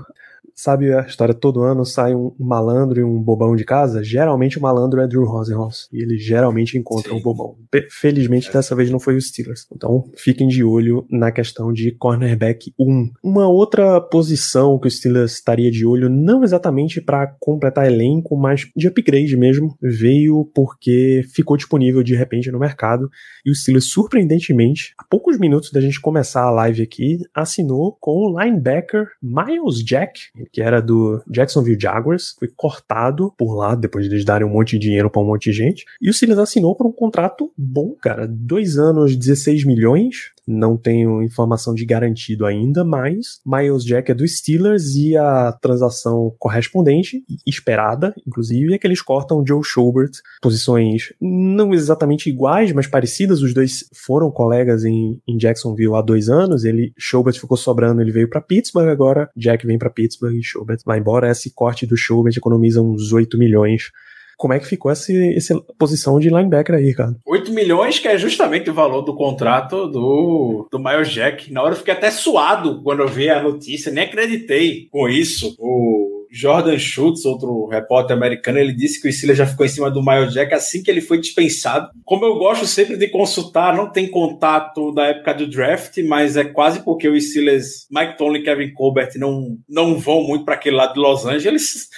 [0.62, 1.34] Sabe a história?
[1.34, 4.04] Todo ano sai um malandro e um bobão de casa.
[4.04, 5.88] Geralmente o malandro é Drew Rosenhaus.
[5.89, 7.17] E ele geralmente encontra Sim.
[7.17, 7.56] o bobão.
[7.72, 9.65] Pe- Felizmente dessa vez não foi o Steelers.
[9.74, 13.10] Então fiquem de olho na questão de cornerback 1.
[13.24, 18.67] Uma outra posição que o Steelers estaria de olho, não exatamente para completar elenco, mas
[18.76, 23.10] de upgrade mesmo, veio porque ficou disponível de repente no mercado.
[23.45, 28.12] E o Steelers, surpreendentemente, a poucos minutos da gente começar a live aqui, assinou com
[28.12, 30.19] o linebacker Miles Jack,
[30.51, 34.71] que era do Jacksonville Jaguars, foi cortado por lá, depois de eles darem um monte
[34.71, 35.85] de dinheiro pra um monte de gente.
[36.01, 38.27] E o Steelers assinou por um contrato bom, cara.
[38.27, 40.31] Dois anos, 16 milhões.
[40.51, 46.33] Não tenho informação de garantido ainda, mas Miles Jack é do Steelers e a transação
[46.39, 50.09] correspondente, esperada, inclusive, é que eles cortam Joe Schobert,
[50.41, 53.43] posições não exatamente iguais, mas parecidas.
[53.43, 56.65] Os dois foram colegas em, em Jacksonville há dois anos.
[56.65, 59.29] Ele, Schobert ficou sobrando, ele veio para Pittsburgh agora.
[59.38, 61.29] Jack vem para Pittsburgh e Schobert vai embora.
[61.29, 63.91] Esse corte do Schobert economiza uns 8 milhões.
[64.39, 67.13] Como é que ficou essa, essa posição de linebacker aí, cara?
[67.28, 71.52] 8 milhões, que é justamente o valor do contrato do, do Miles Jack.
[71.52, 75.54] Na hora eu fiquei até suado quando eu vi a notícia, nem acreditei com isso.
[75.60, 79.91] O Jordan Schultz, outro repórter americano, ele disse que o Steelers já ficou em cima
[79.91, 81.89] do Miles Jack assim que ele foi dispensado.
[82.06, 86.45] Como eu gosto sempre de consultar, não tem contato da época do draft, mas é
[86.45, 90.78] quase porque o Steelers, Mike Tomlin e Kevin Colbert não, não vão muito para aquele
[90.78, 91.89] lado de Los Angeles.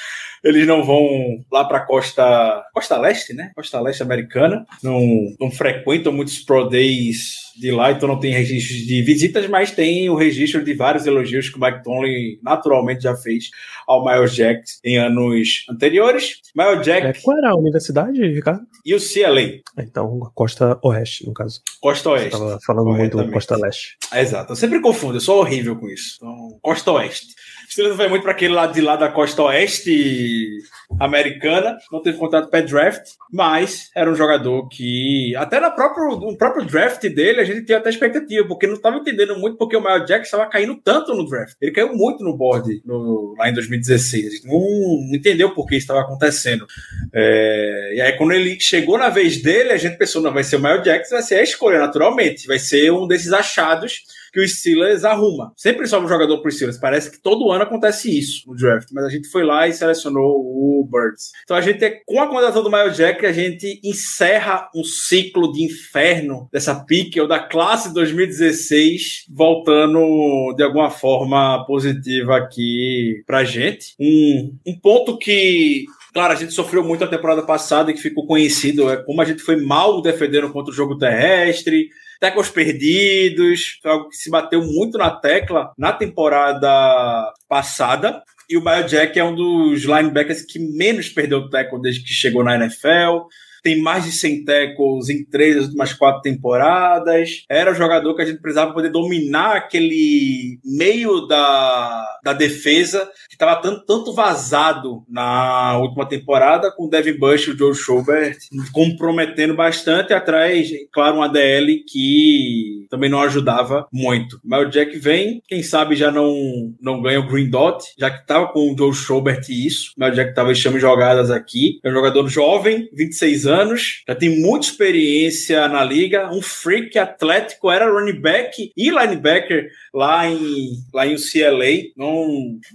[0.44, 1.06] Eles não vão
[1.52, 3.52] lá pra costa, costa leste, né?
[3.56, 4.66] Costa leste americana.
[4.84, 5.00] Não,
[5.40, 10.10] não frequentam muitos Pro Days de lá, então não tem registro de visitas, mas tem
[10.10, 13.50] o registro de vários elogios que o Mike Tomlin naturalmente já fez
[13.88, 16.38] ao Miles Jack em anos anteriores.
[16.56, 18.62] Miles É, Jack qual era a universidade, Ricardo?
[18.86, 21.62] e o CLA, Então, Costa Oeste, no caso.
[21.82, 22.32] Costa Você Oeste.
[22.32, 23.32] tava falando muito.
[23.32, 23.98] Costa Leste.
[24.12, 26.16] É, Exato, eu sempre confundo, eu sou horrível com isso.
[26.18, 27.28] Então, Costa Oeste.
[27.72, 30.58] Steelers vai muito para aquele lado de lá da costa oeste
[31.00, 36.66] americana, não teve contrato pré-draft, mas era um jogador que, até no próprio, no próprio
[36.66, 40.06] draft dele, a gente tinha até expectativa, porque não estava entendendo muito porque o Miles
[40.06, 41.56] Jack estava caindo tanto no draft.
[41.62, 44.26] Ele caiu muito no board no- lá em 2016.
[44.28, 46.68] A gente não, não entendeu por que estava acontecendo.
[47.14, 50.58] É, e aí, quando ele chegou na vez dele, a gente pensou, não, vai ser
[50.58, 52.46] o Miles Jackson, vai ser a escolha, naturalmente.
[52.48, 54.02] Vai ser um desses achados
[54.32, 55.54] que o Steelers arruma.
[55.56, 56.78] Sempre sobe um jogador pro Steelers.
[56.78, 58.90] Parece que todo ano acontece isso no draft.
[58.92, 61.32] Mas a gente foi lá e selecionou o Birds.
[61.44, 65.64] Então a gente, com a contratação do Miles Jack, a gente encerra um ciclo de
[65.64, 73.96] inferno dessa pique ou da classe 2016, voltando de alguma forma positiva aqui pra gente.
[74.00, 78.26] Um, um ponto que Claro, a gente sofreu muito a temporada passada e que ficou
[78.26, 81.88] conhecido é como a gente foi mal defendendo contra o jogo terrestre,
[82.22, 88.22] tecos perdidos, foi algo que se bateu muito na tecla na temporada passada.
[88.48, 92.44] E o Miles Jack é um dos linebackers que menos perdeu tackle desde que chegou
[92.44, 93.26] na NFL.
[93.64, 97.44] Tem mais de 100 tackles em três das últimas quatro temporadas.
[97.50, 103.36] Era o jogador que a gente precisava poder dominar aquele meio da, da defesa que
[103.36, 108.38] estava tanto, tanto vazado na última temporada, com o Devin Bush e o Joe Schobert
[108.72, 114.40] comprometendo bastante atrás, claro, um ADL que também não ajudava muito.
[114.44, 118.22] Mas o Jack vem, quem sabe já não, não ganha o Green Dot, já que
[118.22, 119.92] estava com o Joe Schobert e isso.
[119.98, 121.80] Mas o Jack estava chama jogadas aqui.
[121.84, 127.72] É um jogador jovem, 26 anos, já tem muita experiência na liga, um freak atlético,
[127.72, 131.92] era running back e linebacker lá em, lá em UCLA.
[131.96, 132.11] Não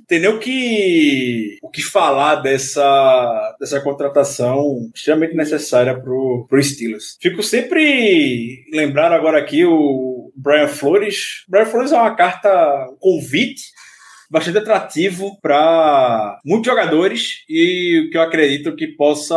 [0.07, 7.17] tem nem o que, o que falar dessa, dessa contratação extremamente necessária pro, pro Steelers.
[7.21, 11.45] Fico sempre lembrando agora aqui o Brian Flores.
[11.49, 12.49] Brian Flores é uma carta,
[12.91, 13.76] um convite
[14.31, 19.37] bastante atrativo para muitos jogadores e o que eu acredito que possa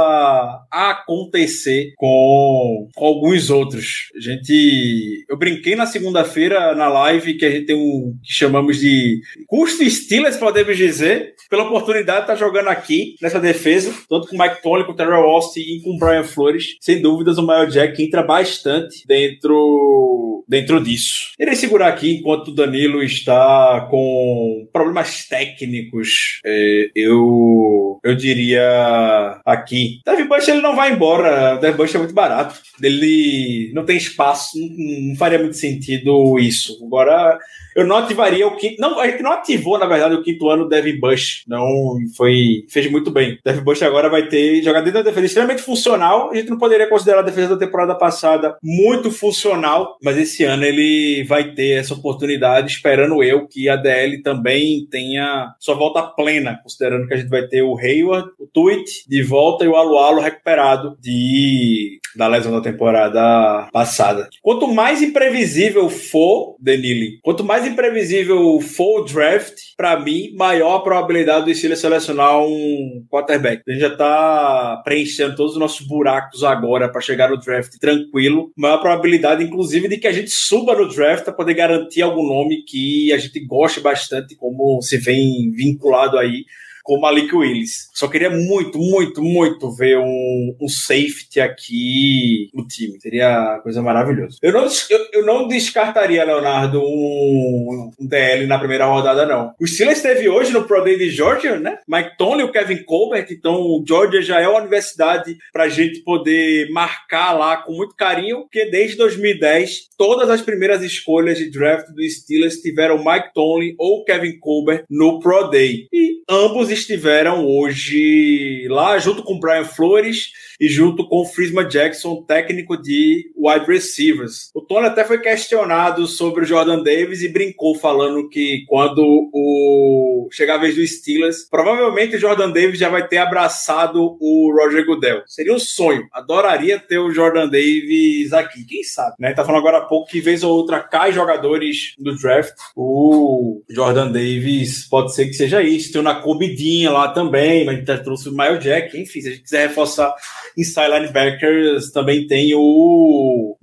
[0.72, 4.10] acontecer com, com alguns outros.
[4.16, 8.80] A gente, eu brinquei na segunda-feira na live que a gente tem um que chamamos
[8.80, 14.36] de custo Steelers, podemos dizer, pela oportunidade de estar jogando aqui nessa defesa, tanto com
[14.36, 16.78] o Mike Tony, com o Terrell Austin e com o Brian Flores.
[16.80, 21.34] Sem dúvidas, o Miles Jack entra bastante dentro, dentro disso.
[21.40, 26.40] Irei segurar aqui enquanto o Danilo está com problemas técnicos.
[26.46, 30.00] É, eu, eu diria aqui.
[30.06, 31.58] Devin Bush ele não vai embora.
[31.58, 32.58] Devin Bush é muito barato.
[32.82, 34.58] Ele não tem espaço.
[34.58, 36.80] Não, não faria muito sentido isso.
[36.86, 37.38] Agora
[37.76, 38.82] eu não ativaria o quinto.
[38.82, 41.44] Não, a gente não ativou, na verdade, o quinto ano do Devin Bush.
[41.48, 42.66] Não foi.
[42.70, 43.38] Fez muito bem.
[43.44, 46.32] Devin Bush agora vai ter jogado dentro da defesa extremamente funcional.
[46.32, 50.64] A gente não poderia considerar a defesa da temporada passada muito funcional, mas esse ano
[50.64, 56.60] ele vai ter essa oportunidade, esperando eu que a DL também tenha sua volta plena,
[56.62, 60.22] considerando que a gente vai ter o Hayward, o Tweet de volta e o Alualo
[60.22, 64.30] recuperado de da lesão da temporada passada.
[64.42, 70.82] Quanto mais imprevisível for, Denili, quanto mais imprevisível for o draft, para mim, maior a
[70.82, 73.64] probabilidade do Steelers selecionar um quarterback.
[73.68, 78.52] A gente já tá preenchendo todos os nossos buracos agora para chegar no draft tranquilo.
[78.58, 82.64] Maior probabilidade, inclusive, de que a gente suba no draft para poder garantir algum nome
[82.64, 86.46] que a gente goste bastante, como se vem vinculado aí
[86.90, 87.88] com Malik Willis.
[87.94, 93.00] Só queria muito, muito, muito ver um, um safety aqui no time.
[93.00, 94.38] Seria coisa maravilhosa.
[94.42, 99.54] Eu não, eu, eu não descartaria, Leonardo, um, um DL na primeira rodada, não.
[99.62, 101.78] O Steelers esteve hoje no Pro Day de Georgia, né?
[101.88, 103.28] Mike Tony o Kevin Colbert.
[103.30, 108.42] Então, o Georgia já é uma universidade pra gente poder marcar lá com muito carinho,
[108.42, 114.04] porque desde 2010, todas as primeiras escolhas de draft do Steelers tiveram Mike Tony ou
[114.04, 115.88] Kevin Colbert no Pro Day.
[115.94, 122.22] E ambos estiveram hoje lá junto com Brian Flores e junto com o Frisma Jackson,
[122.24, 124.50] técnico de wide receivers.
[124.54, 129.02] O Tony até foi questionado sobre o Jordan Davis e brincou falando que quando
[129.34, 134.54] o chegar a vez do Steelers, provavelmente o Jordan Davis já vai ter abraçado o
[134.54, 135.24] Roger Goodell.
[135.26, 136.08] Seria um sonho.
[136.14, 138.66] Adoraria ter o Jordan Davis aqui.
[138.66, 139.16] Quem sabe?
[139.20, 139.34] Né?
[139.34, 142.54] Tá falando agora há pouco que vez ou outra cai jogadores do draft.
[142.76, 145.92] O Jordan Davis pode ser que seja isso.
[145.92, 146.56] Tem o Nakobe
[146.90, 150.14] Lá também, mas a gente trouxe o Miles Jack, enfim, se a gente quiser reforçar
[150.58, 153.58] inside linebackers, também tem o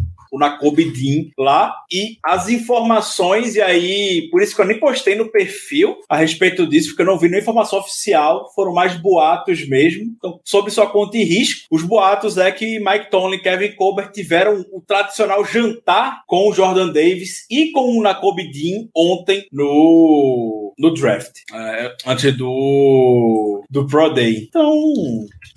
[0.62, 5.30] o Dean lá e as informações, e aí, por isso que eu nem postei no
[5.30, 10.02] perfil a respeito disso, porque eu não vi nenhuma informação oficial, foram mais boatos mesmo.
[10.16, 14.12] Então, sob sua conta e risco, os boatos é que Mike Tomlin e Kevin Colbert
[14.12, 20.74] tiveram o tradicional jantar com o Jordan Davis e com o Nakobe Dean ontem no,
[20.78, 24.46] no draft, é, antes do, do Pro Day.
[24.48, 24.72] Então,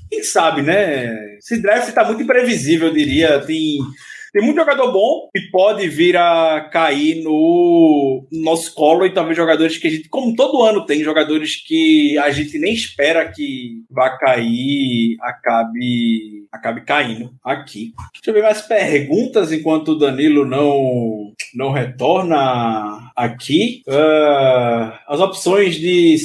[0.10, 1.38] quem sabe, né?
[1.38, 3.40] Esse draft tá muito imprevisível, eu diria.
[3.40, 3.78] Tem
[4.32, 9.78] tem muito jogador bom que pode vir a cair no nosso colo e talvez jogadores
[9.78, 14.18] que a gente, como todo ano tem, jogadores que a gente nem espera que vá
[14.18, 17.94] cair, acabe, acabe caindo aqui.
[18.14, 23.82] Deixa eu ver mais perguntas enquanto o Danilo não, não retorna aqui.
[23.88, 26.18] Uh, as opções de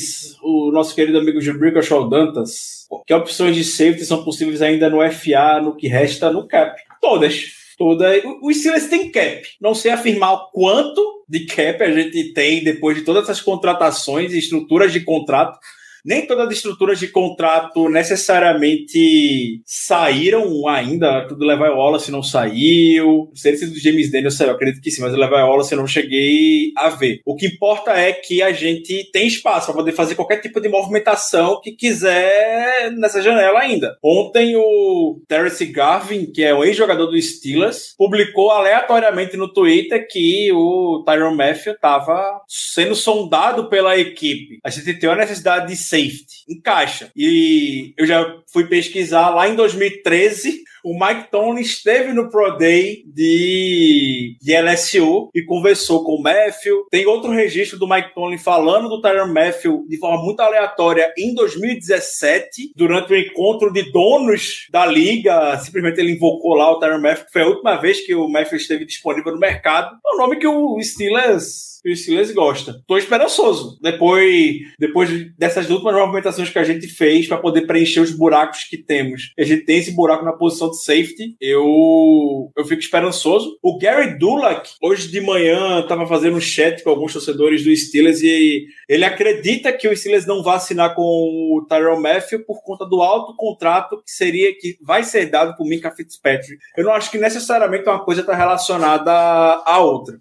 [0.43, 2.85] o nosso querido amigo Gilbrico Shaw Dantas.
[3.07, 6.81] Que opções de safety são possíveis ainda no FA, no que resta no cap?
[7.01, 8.11] Todas toda.
[8.43, 9.43] O Steelers tem cap.
[9.61, 14.33] Não sei afirmar o quanto de cap a gente tem depois de todas essas contratações
[14.33, 15.59] e estruturas de contrato
[16.05, 21.27] nem todas as estruturas de contrato necessariamente saíram ainda.
[21.27, 23.29] Tudo Levi Wallace não saiu.
[23.29, 25.79] Não sei se do James Daniel saiu, acredito que sim, mas o Levi Wallace eu
[25.79, 27.21] não cheguei a ver.
[27.25, 30.69] O que importa é que a gente tem espaço para poder fazer qualquer tipo de
[30.69, 33.97] movimentação que quiser nessa janela ainda.
[34.03, 40.53] Ontem o Terence Garvin, que é um ex-jogador do Steelers, publicou aleatoriamente no Twitter que
[40.53, 44.59] o Tyron Matthew estava sendo sondado pela equipe.
[44.63, 46.45] A gente tem a necessidade de safety.
[46.49, 47.11] Encaixa.
[47.17, 53.05] E eu já fui pesquisar lá em 2013 o Mike Tomlin esteve no Pro Day
[53.07, 56.87] de, de LSU e conversou com o Matthew.
[56.91, 61.35] Tem outro registro do Mike Tomlin falando do Tyron Matthew de forma muito aleatória em
[61.35, 65.57] 2017, durante o um encontro de donos da liga.
[65.57, 68.59] Simplesmente ele invocou lá o Tyron Matthew, que foi a última vez que o Matthew
[68.59, 69.97] esteve disponível no mercado.
[70.07, 72.83] É um nome que o Steelers o Steelers gosta.
[72.87, 73.79] Tô esperançoso.
[73.81, 78.79] Depois, depois dessas últimas movimentações que a gente fez para poder preencher os buracos que
[78.79, 83.59] temos, a gente tem esse buraco na posição de safety, eu, eu fico esperançoso.
[83.63, 88.23] O Gary Dulac, hoje de manhã, estava fazendo um chat com alguns torcedores do Steelers
[88.23, 92.87] e ele acredita que o Steelers não vai assinar com o Tyrell Matthew por conta
[92.87, 96.59] do alto contrato que seria que vai ser dado por Minka Fitzpatrick.
[96.77, 100.17] Eu não acho que necessariamente uma coisa está relacionada à outra.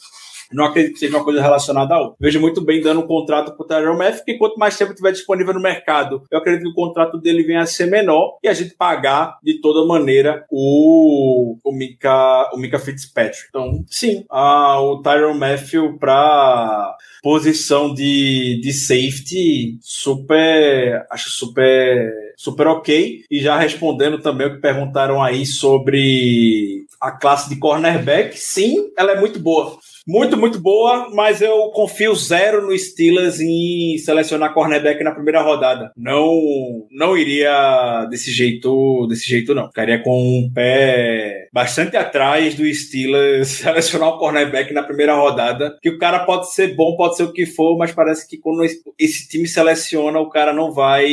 [0.54, 2.18] Não acredito que seja uma coisa relacionada a outra.
[2.20, 5.12] Vejo muito bem dando um contrato para o Tyron Matthew, que quanto mais tempo tiver
[5.12, 8.54] disponível no mercado, eu acredito que o contrato dele venha a ser menor e a
[8.54, 13.48] gente pagar de toda maneira o, o, Mika, o Mika Fitzpatrick.
[13.50, 23.24] Então, sim, o Tyron Matthew para posição de, de safety super, acho super, super ok.
[23.32, 29.14] E já respondendo também o que perguntaram aí sobre a classe de cornerback, sim, ela
[29.14, 29.78] é muito boa.
[30.06, 35.92] Muito, muito boa, mas eu confio zero no Steelers em selecionar cornerback na primeira rodada.
[35.96, 39.68] Não, não iria desse jeito, desse jeito não.
[39.68, 45.90] Ficaria com um pé bastante atrás do Steelers selecionar o cornerback na primeira rodada, que
[45.90, 49.28] o cara pode ser bom, pode ser o que for, mas parece que quando esse
[49.30, 51.08] time seleciona, o cara não vai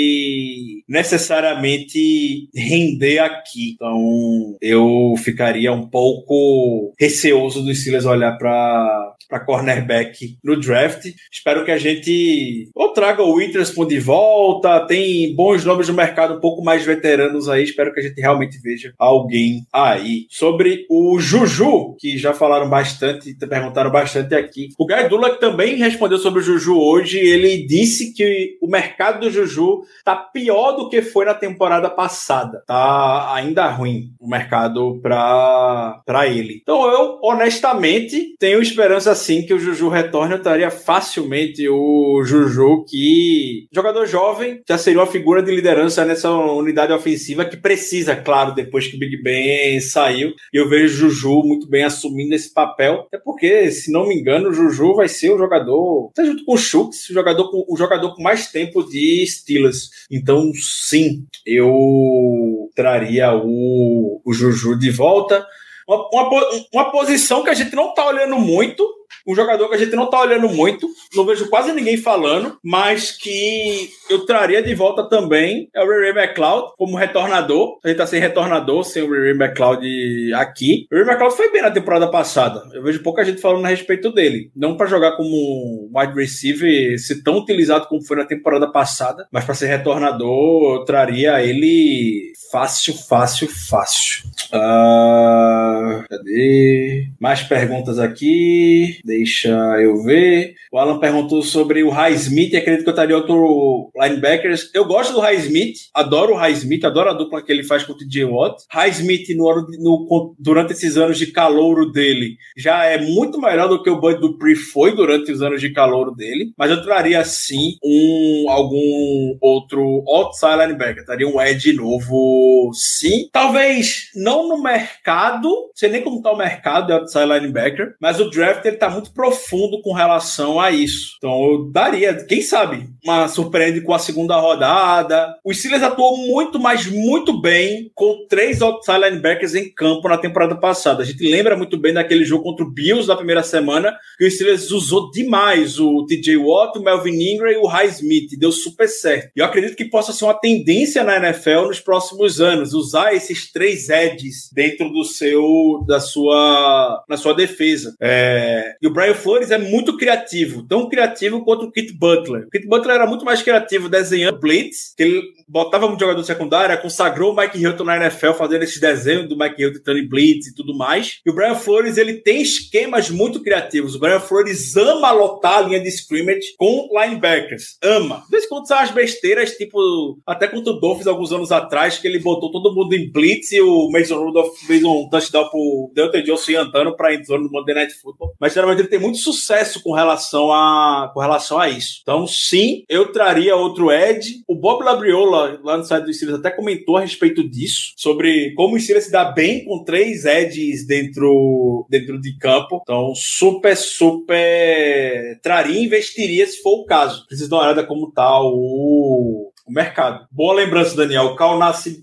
[0.89, 3.73] necessariamente render aqui.
[3.75, 11.07] Então, eu ficaria um pouco receoso do Steelers olhar para uh, para cornerback no draft.
[11.33, 16.35] Espero que a gente ou traga o Witherspoon de volta, tem bons nomes no mercado
[16.35, 17.63] um pouco mais veteranos aí.
[17.63, 20.27] Espero que a gente realmente veja alguém aí.
[20.29, 24.69] Sobre o Juju, que já falaram bastante, perguntaram bastante aqui.
[24.79, 27.19] O Guy Dula também respondeu sobre o Juju hoje.
[27.19, 32.63] Ele disse que o mercado do Juju tá pior do que foi na temporada passada.
[32.67, 36.61] Tá ainda ruim o mercado para ele.
[36.63, 40.35] Então eu honestamente tenho esperança sim que o Juju retorne.
[40.35, 46.31] Eu estaria facilmente o Juju, que jogador jovem, já seria uma figura de liderança nessa
[46.31, 50.33] unidade ofensiva que precisa, claro, depois que o Big Ben saiu.
[50.53, 53.05] E eu vejo o Juju muito bem assumindo esse papel.
[53.07, 56.55] Até porque, se não me engano, o Juju vai ser o jogador, até junto com
[56.55, 59.91] o Schultz, o jogador com, o jogador com mais tempo de Steelers.
[60.11, 65.47] Então, sim, eu traria o, o Juju de volta.
[65.87, 68.87] Uma, uma, uma, posição que a gente não tá olhando muito,
[69.31, 73.13] um jogador que a gente não tá olhando muito, não vejo quase ninguém falando, mas
[73.13, 77.79] que eu traria de volta também é o Ray McLeod como retornador.
[77.85, 80.87] A gente tá sem retornador, sem o Ray McLeod aqui.
[80.91, 82.63] O Ray McLeod foi bem na temporada passada.
[82.73, 84.51] Eu vejo pouca gente falando a respeito dele.
[84.55, 89.45] Não para jogar como wide receiver, ser tão utilizado como foi na temporada passada, mas
[89.45, 94.25] para ser retornador, eu traria ele fácil, fácil, fácil.
[94.53, 97.09] Ah, cadê?
[97.21, 98.99] Mais perguntas aqui.
[99.21, 99.51] Deixa
[99.83, 100.55] eu ver.
[100.73, 102.55] O Alan perguntou sobre o High Smith.
[102.55, 104.71] Acredito que eu estaria outro linebackers.
[104.75, 105.77] Eu gosto do High Smith.
[105.95, 106.85] Adoro o High Smith.
[106.85, 108.63] Adoro a dupla que ele faz com o TJ Watt.
[108.71, 113.83] High Smith, no, no- durante esses anos de calouro dele, já é muito melhor do
[113.83, 116.53] que o Bud Dupree foi durante os anos de calouro dele.
[116.57, 121.05] Mas eu traria, sim, um, algum outro outside linebacker.
[121.05, 123.29] Traria um Ed novo, sim.
[123.33, 128.21] Talvez não no mercado, não sei nem como tá o mercado de outside linebacker, mas
[128.21, 131.15] o draft ele tá muito profundo com relação a isso.
[131.19, 135.35] Então eu daria, quem sabe, uma surpreende com a segunda rodada.
[135.45, 140.57] O Steelers atuou muito, mas muito bem com três outside linebackers em campo na temporada
[140.57, 141.03] passada.
[141.03, 144.31] A gente lembra muito bem daquele jogo contra o Bills na primeira semana, que o
[144.31, 148.39] Steelers usou demais o TJ Watt, o Melvin Ingram e o High Smith.
[148.39, 149.31] Deu super certo.
[149.37, 153.51] E eu acredito que possa ser uma tendência na NFL nos próximos anos, usar esses
[153.53, 157.95] três edges dentro do seu, da sua, na sua defesa.
[158.01, 162.47] É, E o Brian Flores é muito criativo, tão criativo quanto o Kit Butler.
[162.47, 166.81] O Kit Butler era muito mais criativo desenhando blitz, que ele botava um jogador secundário,
[166.81, 170.55] consagrou o Mike Hilton na NFL fazendo esses desenhos do Mike Hilton tentando blitz e
[170.55, 171.21] tudo mais.
[171.25, 173.95] E o Brian Flores, ele tem esquemas muito criativos.
[173.95, 177.79] O Brian Flores ama lotar a linha de scrimmage com linebackers.
[177.83, 178.23] Ama.
[178.25, 181.99] De vez em quando são as besteiras, tipo, até contra o Dolphins alguns anos atrás,
[181.99, 185.93] que ele botou todo mundo em blitz e o Mason Rudolph fez um touchdown pro
[185.95, 188.35] Delta Johnson andando pra endzone no Monday Night Football.
[188.41, 192.01] Mas geralmente ele tem muito sucesso com relação a, com relação a isso.
[192.03, 194.43] Então, sim, eu traria outro Ed.
[194.47, 198.77] O Bob Labriola, lá no site do Steelers, até comentou a respeito disso, sobre como
[198.77, 202.81] o Steelers se dá bem com três Eds dentro, dentro de campo.
[202.83, 207.27] Então, super, super traria e investiria se for o caso.
[207.27, 210.27] Precisa dar uma olhada como tá o, o mercado.
[210.31, 211.37] Boa lembrança, Daniel.
[211.37, 212.03] Carl Nassib,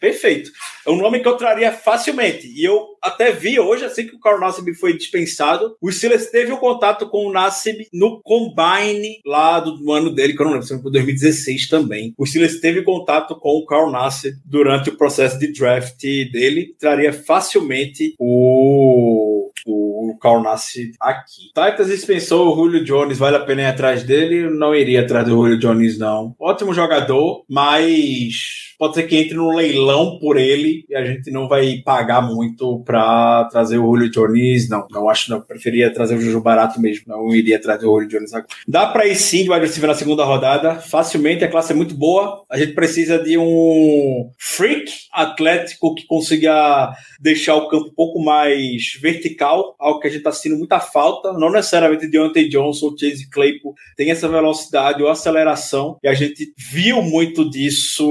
[0.00, 0.50] perfeito.
[0.86, 2.46] É um nome que eu traria facilmente.
[2.46, 6.52] E eu até vi hoje, assim que o Carl Nassib foi dispensado, o Steelers teve
[6.52, 10.52] um contato com o Nassib no Combine lá do, do ano dele, que eu não
[10.52, 12.14] lembro, se foi 2016 também.
[12.16, 16.74] O Steelers teve contato com o Carl Nassib durante o processo de draft dele.
[16.78, 19.33] Traria facilmente o,
[19.64, 21.48] o Carl Nassib aqui.
[21.48, 24.50] Titans dispensou o Julio Jones, vale a pena ir atrás dele?
[24.50, 26.34] Não iria atrás do Julio Jones, não.
[26.38, 31.48] Ótimo jogador, mas pode ser que entre no leilão por ele e a gente não
[31.48, 34.86] vai pagar muito pra trazer o Julio Jones, não.
[34.90, 35.40] Não acho, não.
[35.40, 37.04] Preferia trazer o Juju barato mesmo.
[37.06, 38.48] Não iria trazer o Julio Jones agora.
[38.66, 41.44] Dá pra ir sim de wide receiver na segunda rodada, facilmente.
[41.44, 42.44] A classe é muito boa.
[42.50, 48.98] A gente precisa de um freak atlético que consiga deixar o campo um pouco mais
[49.00, 51.32] vertical, algo que a gente tá sentindo muita falta.
[51.32, 55.98] Não necessariamente Deontay Johnson Chase Claypool tem essa velocidade ou aceleração.
[56.02, 58.04] E a gente viu muito disso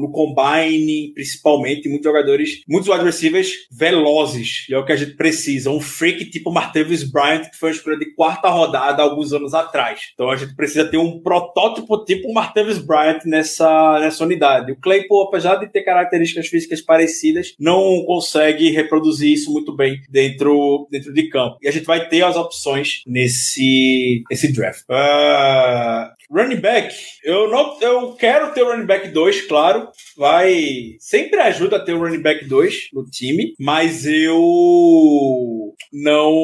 [0.00, 5.14] no combine, principalmente, muitos jogadores, muitos wide receivers velozes, e é o que a gente
[5.16, 5.70] precisa.
[5.70, 10.00] Um freak tipo Martavis Bryant, que foi uma escolha de quarta rodada alguns anos atrás.
[10.14, 14.72] Então a gente precisa ter um protótipo tipo Martavis Bryant nessa, nessa unidade.
[14.72, 20.86] O Claypool, apesar de ter características físicas parecidas, não consegue reproduzir isso muito bem dentro,
[20.90, 21.58] dentro de campo.
[21.62, 24.82] E a gente vai ter as opções nesse, nesse draft.
[24.88, 29.88] Uh, running back, eu não eu quero ter o running back 2, claro.
[30.16, 30.96] Vai.
[30.98, 36.34] Sempre ajuda a ter o running back 2 no time, mas eu não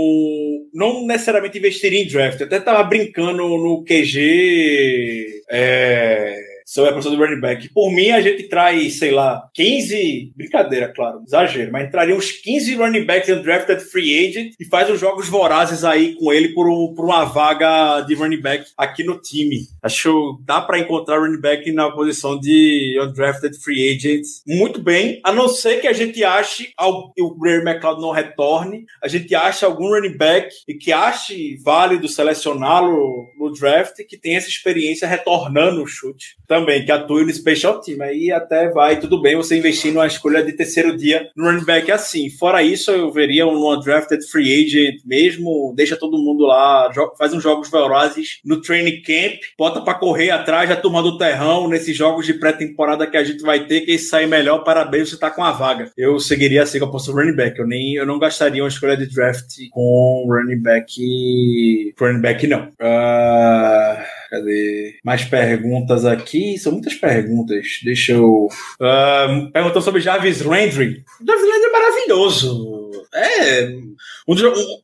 [0.74, 2.41] não necessariamente investiria em draft.
[2.41, 5.43] Eu até tava brincando no QG.
[5.51, 7.69] É, sobre a posição do running back.
[7.73, 10.33] Por mim, a gente traz, sei lá, 15.
[10.37, 14.99] Brincadeira, claro, exagero, mas entraria uns 15 running backs undrafted free agent e faz uns
[14.99, 19.21] jogos vorazes aí com ele por, um, por uma vaga de running back aqui no
[19.21, 19.61] time.
[19.81, 25.33] Acho dá para encontrar running back na posição de undrafted free agent muito bem, a
[25.33, 29.89] não ser que a gente ache o Ray McLeod não retorne, a gente ache algum
[29.89, 35.87] running back e que ache válido selecioná-lo no draft que tem essa experiência retornando o
[35.87, 36.56] chute também.
[36.57, 38.01] Também, que atue no Special Team.
[38.03, 41.93] Aí até vai, tudo bem você investir numa escolha de terceiro dia no running back
[41.93, 42.31] assim.
[42.31, 47.43] Fora isso, eu veria um undrafted free agent mesmo, deixa todo mundo lá, faz uns
[47.43, 52.25] jogos velozes no training camp, bota para correr atrás da turma do terrão nesses jogos
[52.25, 55.53] de pré-temporada que a gente vai ter, quem sair melhor, parabéns, você tá com a
[55.53, 55.91] vaga.
[55.97, 58.97] Eu seguiria assim com a posição running back, eu nem eu não gastaria uma escolha
[58.97, 62.69] de draft com running back, running back não.
[62.81, 64.95] Uh, cadê?
[65.05, 67.80] Mais perguntas aqui, são muitas perguntas.
[67.84, 68.49] Deixa eu
[68.80, 71.05] uh, perguntou sobre Jarvis Landry.
[71.26, 72.76] Jarvis Landry é maravilhoso.
[73.14, 73.72] É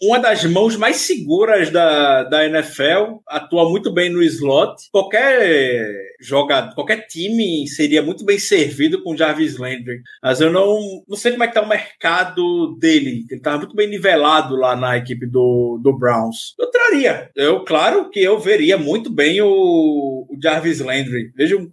[0.01, 4.89] uma das mãos mais seguras da, da NFL, atua muito bem no slot.
[4.93, 10.01] Qualquer jogador, qualquer time seria muito bem servido com Jarvis Landry.
[10.23, 13.27] Mas eu não, não sei como é que tá o mercado dele.
[13.29, 16.55] Ele estava muito bem nivelado lá na equipe do, do Browns.
[16.59, 17.31] Eu traria.
[17.35, 21.33] Eu, claro que eu veria muito bem o, o Jarvis Landry.
[21.35, 21.69] Vejo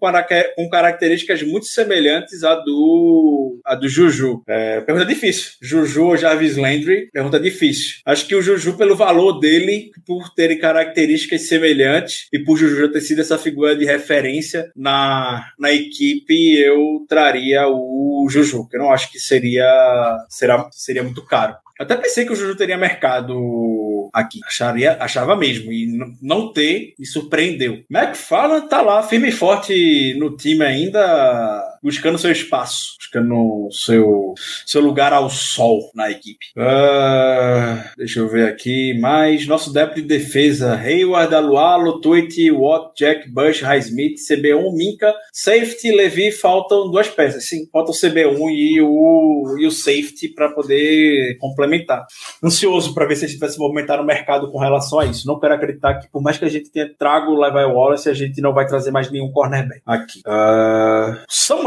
[0.56, 4.42] com características muito semelhantes à do, à do Juju.
[4.48, 5.52] É, pergunta difícil.
[5.62, 7.10] Juju ou Jarvis Landry?
[7.14, 7.59] Pergunta difícil.
[8.06, 13.02] Acho que o Juju, pelo valor dele, por terem características semelhantes e por Juju ter
[13.02, 18.92] sido essa figura de referência na, na equipe, eu traria o Juju, que eu não
[18.92, 19.66] acho que seria,
[20.30, 21.56] será, seria muito caro.
[21.80, 24.40] Até pensei que o Juju teria mercado aqui.
[24.46, 25.72] Acharia, achava mesmo.
[25.72, 25.88] E
[26.22, 27.84] não ter me surpreendeu.
[27.90, 34.34] McFarland tá lá, firme e forte no time ainda, buscando seu espaço, buscando seu,
[34.66, 36.46] seu lugar ao sol na equipe.
[36.58, 39.48] Uh, deixa eu ver aqui mais.
[39.48, 46.32] Nosso depth de defesa: Hayward, Alualo, Tweet, Watt, Jack, Bush, Highsmith, CB1, Minka, Safety, Levi.
[46.32, 47.48] Faltam duas peças.
[47.48, 52.06] Sim, falta o CB1 e o, e o Safety para poder complementar.
[52.44, 55.28] Ansioso para ver se a gente vai se movimentar no mercado com relação a isso.
[55.28, 58.14] Não quero acreditar que, por mais que a gente tenha trago o Levi Wallace, a
[58.14, 60.20] gente não vai trazer mais nenhum cornerback aqui.
[60.26, 61.18] Uh...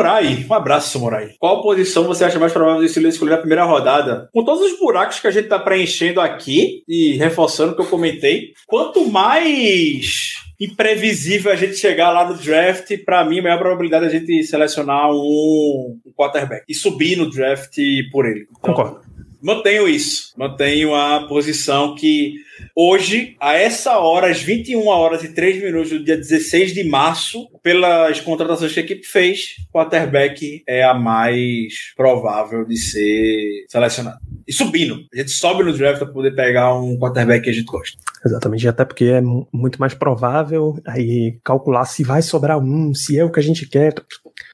[0.03, 1.31] Samurai, um abraço, Samurai.
[1.39, 4.29] Qual posição você acha mais provável de se escolher na primeira rodada?
[4.33, 7.87] Com todos os buracos que a gente está preenchendo aqui e reforçando o que eu
[7.87, 14.07] comentei, quanto mais imprevisível a gente chegar lá no draft, para mim, a maior probabilidade
[14.07, 17.77] é a gente selecionar um, um quarterback e subir no draft
[18.11, 18.47] por ele.
[18.59, 19.02] Então, Concordo
[19.43, 20.33] mantenho isso.
[20.37, 22.35] Mantenho a posição que
[22.77, 27.49] hoje, a essa hora, às 21 horas e 3 minutos do dia 16 de março,
[27.63, 34.19] pelas contratações que a equipe fez, o quarterback é a mais provável de ser selecionado.
[34.47, 35.05] E subindo.
[35.13, 37.97] A gente sobe no draft para poder pegar um quarterback que a gente gosta.
[38.25, 43.25] Exatamente, até porque é muito mais provável aí calcular se vai sobrar um, se é
[43.25, 43.93] o que a gente quer.
[43.93, 44.03] Tá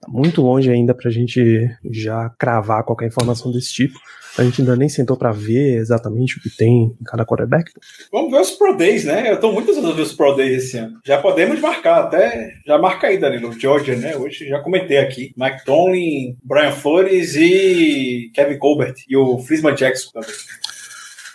[0.07, 3.99] muito longe ainda para a gente já cravar qualquer informação desse tipo.
[4.39, 7.72] A gente ainda nem sentou para ver exatamente o que tem em cada quarterback.
[8.12, 9.32] Vamos ver os Pro Days, né?
[9.32, 11.01] Eu tô muito ansioso ver os Pro Days esse ano.
[11.05, 12.55] Já podemos marcar, até.
[12.64, 13.53] Já marca aí, Danilo.
[13.59, 14.16] Georgia, né?
[14.16, 15.32] Hoje já comentei aqui.
[15.36, 18.95] Mike Tomlin, Brian Flores e Kevin Colbert.
[19.09, 20.30] E o Frisman Jackson também.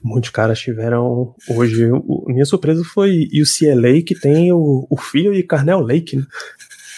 [0.02, 1.90] Muitos caras tiveram hoje.
[1.92, 6.24] O, minha surpresa foi o CLA que tem o, o filho de Carnell Lake, né?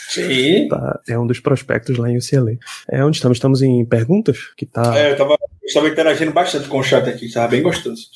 [0.10, 0.68] Sim.
[0.68, 2.58] Tá, é um dos prospectos lá em UCLA.
[2.90, 3.38] É onde estamos?
[3.38, 4.54] Estamos em perguntas?
[4.56, 4.98] Que tá...
[4.98, 8.08] É, eu tava, eu tava interagindo bastante com o chat aqui, estava bem gostoso.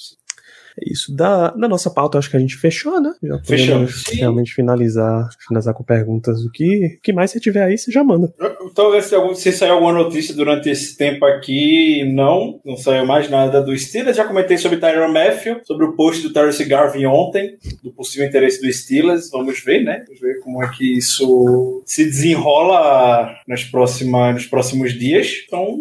[0.80, 1.14] É isso.
[1.14, 3.14] Da, da nossa pauta, acho que a gente fechou, né?
[3.22, 3.86] Já Fechou.
[4.14, 6.44] realmente finalizar, finalizar com perguntas.
[6.46, 8.34] O que, o que mais você tiver aí, você já manda.
[8.74, 12.60] Talvez se, algum, se saiu alguma notícia durante esse tempo aqui, não.
[12.64, 14.18] Não saiu mais nada do Steelers.
[14.18, 18.62] Já comentei sobre Tyron Matthew, sobre o post do Terence Garvin ontem, do possível interesse
[18.62, 19.30] do Steelers.
[19.32, 20.04] Vamos ver, né?
[20.08, 25.44] Vamos ver como é que isso se desenrola nas próximas, nos próximos dias.
[25.48, 25.78] Então,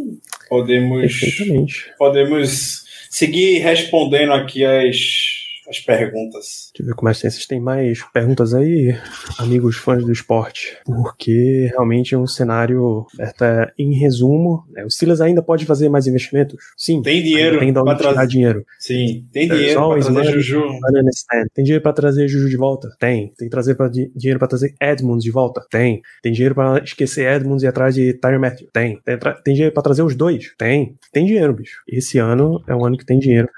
[0.48, 1.20] podemos.
[1.98, 5.37] Podemos seguir respondendo aqui as
[5.68, 6.70] as perguntas.
[6.72, 8.96] Deixa eu ver como é que vocês têm mais perguntas aí,
[9.38, 10.78] amigos fãs do esporte.
[10.84, 16.06] Porque realmente é um cenário, até em resumo, né, o Silas ainda pode fazer mais
[16.06, 16.58] investimentos?
[16.76, 17.02] Sim.
[17.02, 17.58] Tem dinheiro.
[17.58, 18.64] Tem onde tirar dinheiro.
[18.78, 20.62] Sim, tem dinheiro para trazer Juju.
[21.54, 22.88] Tem dinheiro para trazer Juju de volta?
[22.98, 23.32] Tem.
[23.36, 25.64] Tem trazer pra, dinheiro para trazer Edmonds de volta?
[25.70, 26.00] Tem.
[26.22, 28.68] Tem dinheiro para esquecer Edmonds e ir atrás de Tyre Matthew?
[28.72, 29.00] Tem.
[29.04, 30.54] Tem, tem dinheiro para trazer os dois?
[30.56, 30.96] Tem.
[31.12, 31.82] Tem dinheiro, bicho.
[31.86, 33.48] Esse ano é um ano que tem dinheiro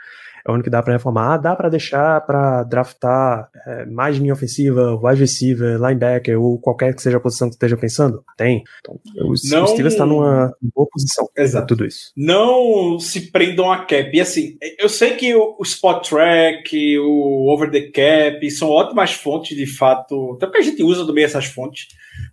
[0.47, 1.34] é o ano que dá para reformar.
[1.34, 6.95] Ah, dá para deixar para draftar é, mais linha ofensiva, wide receiver, linebacker ou qualquer
[6.95, 8.24] que seja a posição que esteja pensando?
[8.36, 8.64] Tem.
[8.80, 9.64] Então, o, não...
[9.64, 11.28] o Steelers está numa boa posição.
[11.36, 11.66] Exato.
[11.66, 12.12] Tudo isso.
[12.16, 14.11] Não se prendam a cap.
[14.12, 19.12] E assim, eu sei que o, o Spot Track, o Over the Cap são ótimas
[19.12, 21.88] fontes de fato, até porque a gente usa também essas fontes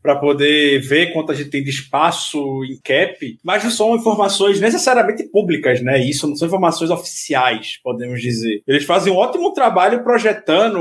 [0.08, 4.58] para poder ver quanto a gente tem de espaço em cap, mas não são informações
[4.58, 6.00] necessariamente públicas, né?
[6.00, 8.62] Isso não são informações oficiais, podemos dizer.
[8.66, 10.80] Eles fazem um ótimo trabalho projetando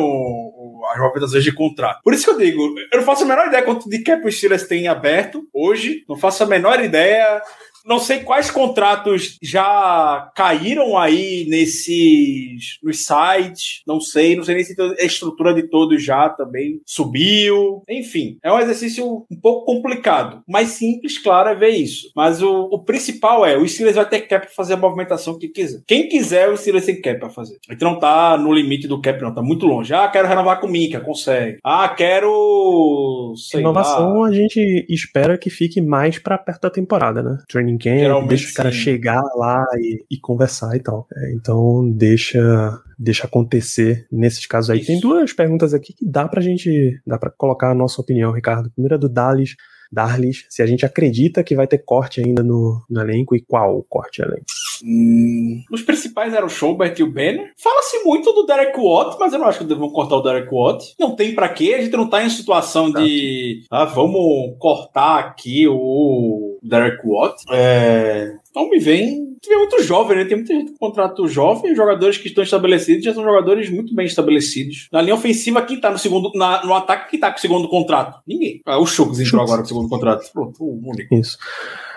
[0.93, 2.03] as movimentações de contrato.
[2.05, 2.63] Por isso que eu digo,
[2.93, 6.17] eu não faço a menor ideia quanto de cap o Steelers tem aberto hoje, não
[6.17, 7.43] faço a menor ideia
[7.87, 14.65] não sei quais contratos já caíram aí nesses nos sites, não sei, não sei nem
[14.65, 17.83] se a estrutura de todos já também subiu.
[17.89, 20.43] Enfim, é um exercício um pouco complicado.
[20.49, 22.11] Mais simples, claro, é ver isso.
[22.15, 25.49] Mas o, o principal é, o Steelers vai ter cap para fazer a movimentação que
[25.49, 25.81] quiser.
[25.87, 27.59] Quem quiser, o Steelers tem cap para fazer.
[27.69, 29.95] A gente não tá no limite do cap, não, tá muito longe.
[29.95, 31.59] Ah, quero renovar com o Minka, consegue.
[31.63, 33.35] Ah, quero.
[33.37, 34.29] Sei Inovação lá.
[34.29, 37.39] a gente espera que fique mais pra perto da temporada, né?
[37.49, 38.81] Training camp, Geralmente deixa os caras sim.
[38.81, 41.07] chegar lá e, e conversar e tal.
[41.15, 44.79] É, então deixa deixa acontecer nesses casos aí.
[44.79, 44.87] Isso.
[44.87, 48.71] Tem duas perguntas aqui que dá pra gente, dá pra colocar a nossa opinião, Ricardo.
[48.71, 49.55] Primeira é do Dallis,
[49.93, 53.79] Darlis, se a gente acredita que vai ter corte ainda no, no elenco e qual
[53.79, 54.45] o corte elenco.
[54.85, 57.53] Hum, os principais eram o Schobert e o Banner.
[57.57, 60.95] Fala-se muito do Derek Watt, mas eu não acho que vão cortar o Derek Watt.
[60.99, 65.67] Não tem pra quê, a gente não tá em situação de ah, vamos cortar aqui
[65.69, 67.43] o Derek Watt.
[67.51, 69.27] É, Então me vem.
[69.47, 70.25] Tem muito jovem, né?
[70.25, 74.07] Tem muita gente com contrato jovem, jogadores que estão estabelecidos já são jogadores muito bem
[74.07, 74.89] estabelecidos.
[74.91, 76.33] Na linha ofensiva, quem tá no segundo.
[76.35, 78.19] Na, no ataque, quem tá com o segundo contrato?
[78.27, 78.61] Ninguém.
[78.67, 80.29] Ah, o Chucks entrou agora com o segundo contrato.
[80.33, 81.39] Pronto, o único Isso.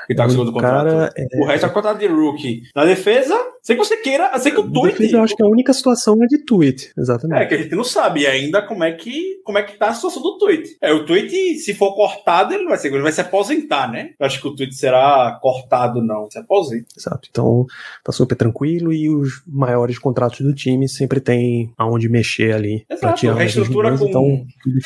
[0.05, 1.11] que tá com o segundo contrato.
[1.17, 2.61] é- O resto é contrato de rookie.
[2.75, 5.11] Na defesa, sei que você queira, sei que o tweet.
[5.11, 7.41] Eu acho que a única situação é de tweet, exatamente.
[7.43, 9.93] É, que a gente não sabe ainda como é que, como é que tá a
[9.93, 10.77] situação do tweet.
[10.81, 14.11] É, o tweet, se for cortado, ele vai, ser, ele vai se aposentar, né?
[14.19, 16.29] Eu acho que o tweet será cortado, não.
[16.29, 16.87] Se aposenta.
[16.97, 17.27] Exato.
[17.29, 17.65] Então,
[18.03, 22.85] tá super tranquilo e os maiores contratos do time sempre tem aonde mexer ali.
[22.89, 23.27] Exato.
[23.31, 24.45] Reestrutura com- então.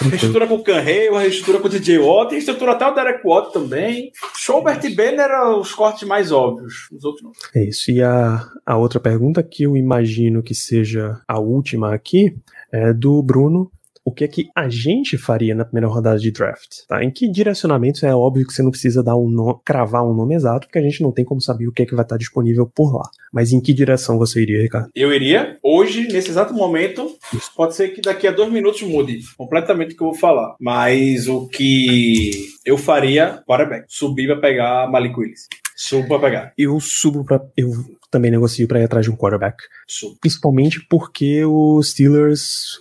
[0.09, 4.11] Reestrutura com o Canreio, reestrutura com o DJ Watt, reestrutura até o Derek Watt também.
[4.36, 6.88] Schobert e Banner eram os cortes mais óbvios.
[6.91, 7.32] Os outros não.
[7.55, 7.91] É isso.
[7.91, 12.36] E a, a outra pergunta, que eu imagino que seja a última aqui,
[12.72, 13.72] é do Bruno.
[14.05, 16.80] O que é que a gente faria na primeira rodada de draft?
[16.89, 17.01] Tá?
[17.01, 20.36] Em que direcionamentos é óbvio que você não precisa dar um no- cravar um nome
[20.36, 22.68] exato, porque a gente não tem como saber o que é que vai estar disponível
[22.68, 23.09] por lá.
[23.32, 24.89] Mas em que direção você iria, Ricardo?
[24.93, 27.16] Eu iria, hoje, nesse exato momento,
[27.55, 30.53] pode ser que daqui a dois minutos mude completamente o que eu vou falar.
[30.59, 32.32] Mas o que
[32.66, 35.47] eu faria, quarterback, subir pra pegar Malik Willis.
[35.78, 36.53] Subo pra pegar.
[36.57, 37.41] Eu subo pra.
[37.55, 37.72] Eu
[38.14, 39.57] também negocio pra ir atrás de um quarterback.
[39.88, 40.18] Subo.
[40.22, 42.80] Principalmente porque os Steelers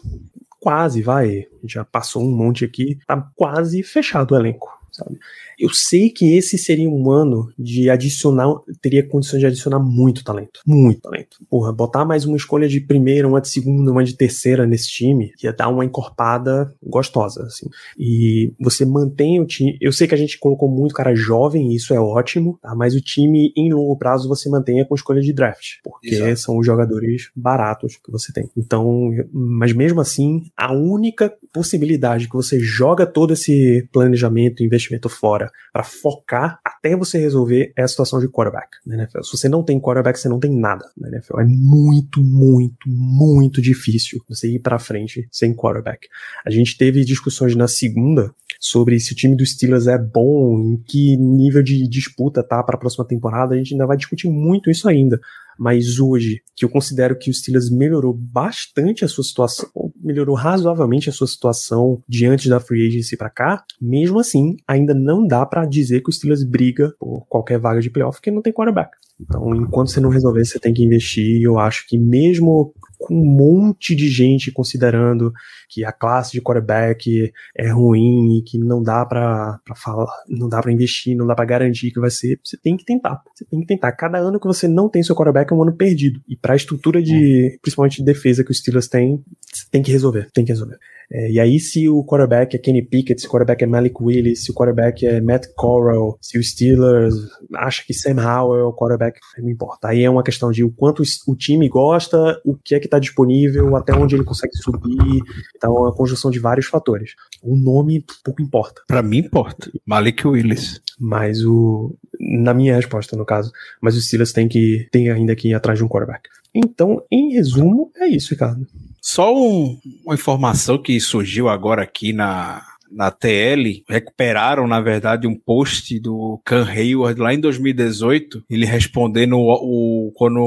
[0.60, 5.18] quase, vai, já passou um monte aqui, tá quase fechado o elenco, sabe?
[5.58, 10.60] Eu sei que esse seria um ano de adicionar, teria condições de adicionar muito talento,
[10.66, 11.38] muito talento.
[11.48, 15.32] Porra, botar mais uma escolha de primeira, uma de segunda, uma de terceira nesse time,
[15.42, 17.68] ia dar uma encorpada gostosa, assim.
[17.98, 21.94] E você mantém o time, eu sei que a gente colocou muito cara jovem, isso
[21.94, 22.74] é ótimo, tá?
[22.74, 26.36] Mas o time em longo prazo você mantenha com escolha de draft, porque Exato.
[26.36, 28.50] são os jogadores baratos que você tem.
[28.56, 35.50] Então, mas mesmo assim, a única possibilidade que você joga todo esse planejamento, investimento fora
[35.72, 39.22] para focar até você resolver é a situação de quarterback NFL.
[39.22, 41.40] Se você não tem quarterback, você não tem nada na NFL.
[41.40, 46.08] É muito, muito, muito difícil você ir para frente sem quarterback.
[46.44, 50.76] A gente teve discussões na segunda sobre se o time dos Steelers é bom, em
[50.76, 53.54] que nível de disputa tá para a próxima temporada.
[53.54, 55.20] A gente ainda vai discutir muito isso ainda.
[55.62, 60.34] Mas hoje, que eu considero que o Steelers melhorou bastante a sua situação, ou melhorou
[60.34, 65.46] razoavelmente a sua situação diante da free agency para cá, mesmo assim, ainda não dá
[65.46, 68.90] para dizer que o Steelers briga por qualquer vaga de playoff porque não tem quarterback.
[69.22, 71.40] Então, enquanto você não resolver, você tem que investir.
[71.40, 75.32] E eu acho que mesmo com um monte de gente considerando
[75.68, 80.48] que a classe de quarterback é ruim e que não dá pra pra falar, não
[80.48, 83.20] dá pra investir, não dá pra garantir que vai ser, você tem que tentar.
[83.34, 83.92] Você tem que tentar.
[83.92, 86.20] Cada ano que você não tem seu quarterback é um ano perdido.
[86.28, 90.28] E pra estrutura de, principalmente de defesa que os Steelers têm, você tem que resolver,
[90.32, 90.78] tem que resolver.
[91.12, 94.44] É, e aí, se o quarterback é Kenny Pickett, se o quarterback é Malik Willis,
[94.44, 97.14] se o quarterback é Matt Corral, se o Steelers
[97.54, 99.88] acha que Sam Howell é o quarterback, não importa.
[99.88, 102.98] Aí é uma questão de o quanto o time gosta, o que é que tá
[102.98, 105.20] disponível, até onde ele consegue subir.
[105.54, 107.10] Então, é uma conjunção de vários fatores.
[107.42, 109.70] O nome pouco importa, Pra mim importa.
[109.84, 110.80] Malik Willis.
[110.98, 111.94] mas o.
[112.18, 113.50] Na minha resposta, no caso.
[113.80, 116.28] Mas os Steelers têm que tem ainda que ir atrás de um quarterback.
[116.54, 118.66] Então, em resumo, é isso, Ricardo.
[119.02, 123.82] Só um- uma informação que surgiu agora aqui na, na TL.
[123.88, 128.44] Recuperaram, na verdade, um post do Can Hayward lá em 2018.
[128.48, 130.38] Ele respondendo o, o- quando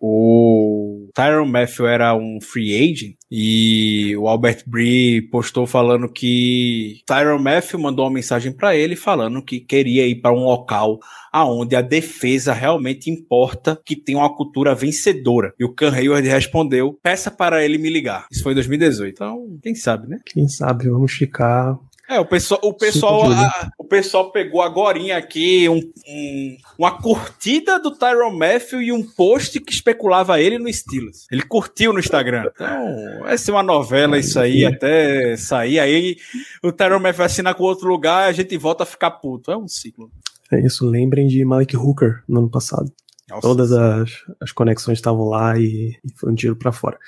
[0.00, 3.16] o Tyron Matthew era um free agent.
[3.30, 9.44] E o Albert Bree postou falando que Tyron Matthew mandou uma mensagem para ele falando
[9.44, 10.98] que queria ir para um local
[11.32, 15.54] aonde a defesa realmente importa, que tem uma cultura vencedora.
[15.58, 18.26] E o Ken Hayward respondeu: peça para ele me ligar.
[18.32, 19.14] Isso foi em 2018.
[19.14, 20.18] Então, quem sabe, né?
[20.26, 21.78] Quem sabe, vamos ficar
[22.10, 25.76] É, o pessoal, o pessoal, a- o pessoal pegou agorinha aqui um,
[26.08, 31.26] um- uma curtida do Tyron Matthew e um post que especulava ele no Steelers.
[31.30, 32.44] Ele curtiu no Instagram.
[32.52, 35.78] Então, vai ser uma novela isso aí até sair.
[35.78, 36.16] Aí
[36.62, 39.50] o Tyron Matthew assina com outro lugar e a gente volta a ficar puto.
[39.52, 40.10] É um ciclo.
[40.52, 42.90] É isso, lembrem de Malik Hooker no ano passado.
[43.28, 43.42] Nossa.
[43.42, 46.98] Todas as, as conexões estavam lá e, e foi um tiro pra fora.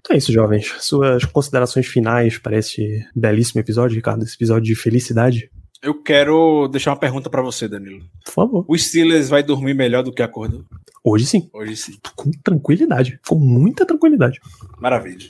[0.00, 0.72] Então é isso, jovens.
[0.80, 5.50] Suas considerações finais para este belíssimo episódio, Ricardo, esse episódio de felicidade,
[5.82, 8.02] Eu quero deixar uma pergunta pra você, Danilo.
[8.24, 8.64] por favor.
[8.68, 10.64] O Steelers vai dormir melhor do que acordou?
[11.02, 11.98] Hoje sim, Hoje sim.
[12.14, 14.38] com tranquilidade, com muita tranquilidade,
[14.78, 15.26] Maravilha.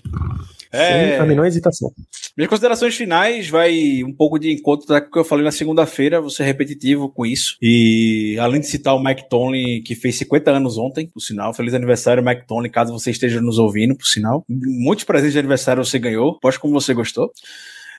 [0.71, 1.93] Sem É, a menor hesitação.
[2.37, 6.21] Minhas considerações finais vai um pouco de encontro com o que eu falei na segunda-feira,
[6.21, 7.57] vou ser repetitivo com isso.
[7.61, 11.75] E além de citar o Mike Tomlin, que fez 50 anos ontem, por sinal, feliz
[11.75, 14.45] aniversário, Mike Tomlin, caso você esteja nos ouvindo, por sinal.
[14.49, 17.33] Muitos presentes de aniversário você ganhou, posto como você gostou.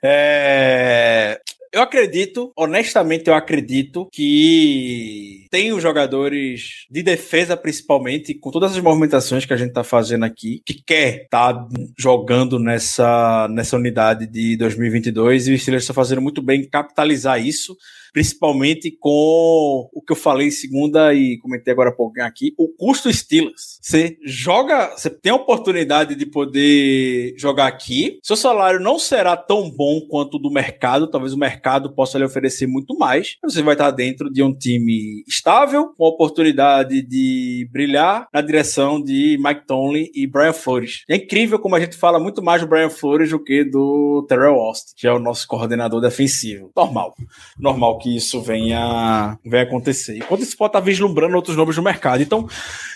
[0.03, 1.39] É,
[1.73, 8.83] Eu acredito, honestamente, eu acredito que tem os jogadores de defesa, principalmente, com todas as
[8.83, 11.65] movimentações que a gente tá fazendo aqui, que quer tá
[11.97, 17.41] jogando nessa, nessa unidade de 2022 e o Steelers está fazendo muito bem em capitalizar
[17.41, 17.77] isso,
[18.11, 22.67] principalmente com o que eu falei em segunda e comentei agora há pouquinho aqui, o
[22.67, 23.79] custo Steelers.
[23.81, 29.69] Você joga, você tem a oportunidade de poder jogar aqui, seu salário não será tão
[29.69, 33.73] bom quanto o do mercado, talvez o mercado possa lhe oferecer muito mais, você vai
[33.73, 39.65] estar dentro de um time estável, com a oportunidade de brilhar na direção de Mike
[39.65, 41.03] Tomlin e Brian Flores.
[41.09, 44.55] É incrível como a gente fala muito mais do Brian Flores do que do Terrell
[44.55, 46.71] Austin, que é o nosso coordenador defensivo.
[46.75, 47.15] Normal.
[47.59, 50.17] Normal que isso venha, venha acontecer.
[50.17, 52.21] Enquanto isso pode estar vislumbrando outros nomes no mercado.
[52.21, 52.47] Então,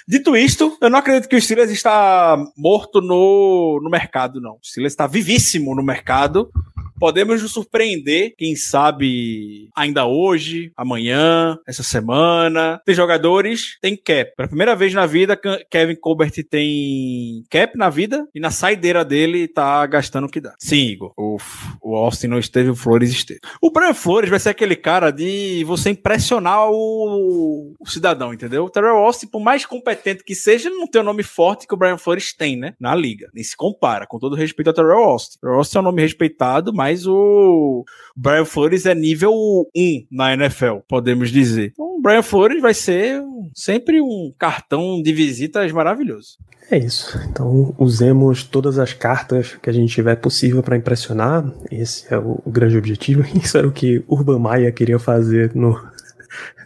[0.08, 4.54] dito isto, eu não acredito que o Steelers está morto no, no mercado, não.
[4.54, 6.50] O Steelers está vivíssimo no mercado.
[6.98, 12.80] Podemos nos surpreender, quem sabe ainda hoje, amanhã, essa semana.
[12.86, 14.32] Tem jogadores, tem cap.
[14.38, 19.04] Pela primeira vez na vida, Ke- Kevin Colbert tem cap na vida e na saideira
[19.04, 20.54] dele tá gastando o que dá.
[20.58, 21.12] Sim, Igor.
[21.18, 21.36] O,
[21.82, 23.42] o Austin não esteve, o Flores esteve.
[23.62, 28.66] O Brian Flores vai ser aquele cara de você impressionar o, o cidadão, entendeu?
[28.66, 31.78] O Terrell Austin, por mais competente que seja, não tem o nome forte que o
[31.78, 32.74] Brian Flores tem, né?
[32.80, 33.30] Na liga.
[33.34, 35.38] Nem se compara, com todo respeito ao Terrell Austin.
[35.38, 37.84] O Terrell Austin é um nome respeitado, mas o
[38.16, 39.34] Brian Flores é nível
[39.76, 41.72] 1 na NFL, podemos dizer.
[41.74, 43.20] Então, Brian Flores vai ser
[43.56, 46.38] sempre um cartão de visitas maravilhoso.
[46.70, 47.20] É isso.
[47.28, 51.52] Então, usemos todas as cartas que a gente tiver possível para impressionar.
[51.72, 53.24] Esse é o, o grande objetivo.
[53.36, 55.82] Isso era o que Urban Maia queria fazer no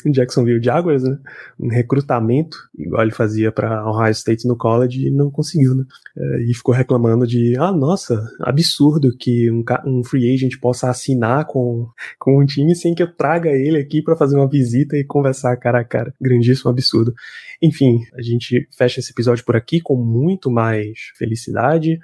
[0.06, 1.18] Jacksonville Jaguars, né?
[1.60, 5.86] Um recrutamento, igual ele fazia para Ohio State no college e não conseguiu, né?
[6.18, 11.46] É, e ficou reclamando de, ah, nossa, absurdo que um, um free agent possa assinar
[11.46, 11.88] com,
[12.18, 15.56] com um time sem que eu traga ele aqui para fazer uma visita e conversar
[15.58, 16.14] cara a cara.
[16.22, 17.14] Grandíssimo absurdo.
[17.62, 22.00] Enfim, a gente fecha esse episódio por aqui com muito mais felicidade,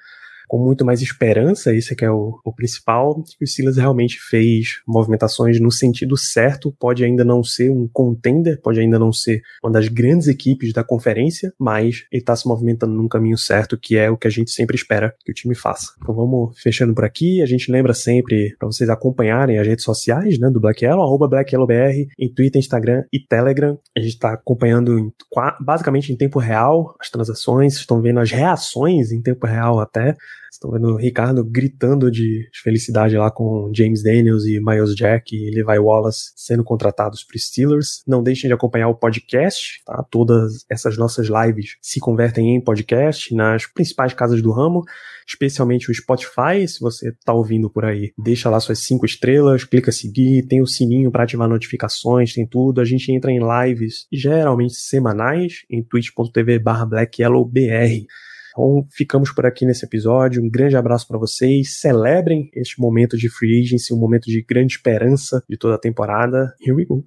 [0.48, 4.18] com muito mais esperança, esse é que é o, o principal, que o Silas realmente
[4.20, 9.42] fez movimentações no sentido certo, pode ainda não ser um contender, pode ainda não ser
[9.64, 13.98] uma das grandes equipes da conferência, mas ele está se movimentando num caminho certo, que
[13.98, 15.94] é o que a gente sempre espera que o time faça.
[16.02, 20.40] Então vamos fechando por aqui, a gente lembra sempre para vocês acompanharem as redes sociais,
[20.40, 23.78] né, do Black Yellow, arroba Black Yellow BR, em Twitter, Instagram e Telegram.
[23.96, 25.12] A gente está acompanhando em
[25.60, 30.16] basicamente em tempo real as transações, estão vendo as reações em tempo real até.
[30.56, 35.36] Estão vendo o Ricardo gritando de de felicidade lá com James Daniels e Miles Jack
[35.36, 38.04] e Levi Wallace sendo contratados para Steelers.
[38.08, 40.04] Não deixem de acompanhar o podcast, tá?
[40.10, 44.84] Todas essas nossas lives se convertem em podcast nas principais casas do ramo,
[45.28, 46.66] especialmente o Spotify.
[46.68, 50.68] Se você tá ouvindo por aí, deixa lá suas cinco estrelas, clica seguir, tem o
[50.68, 52.82] sininho para ativar notificações, tem tudo.
[52.82, 58.08] A gente entra em lives geralmente semanais em twitch.tv/blackyellowbr.
[58.56, 60.42] Então, ficamos por aqui nesse episódio.
[60.42, 61.78] Um grande abraço para vocês.
[61.78, 66.56] Celebrem este momento de free agency, um momento de grande esperança de toda a temporada.
[66.62, 67.04] Here we go.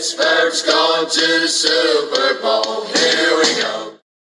[0.00, 2.19] Pittsburgh's going to the Super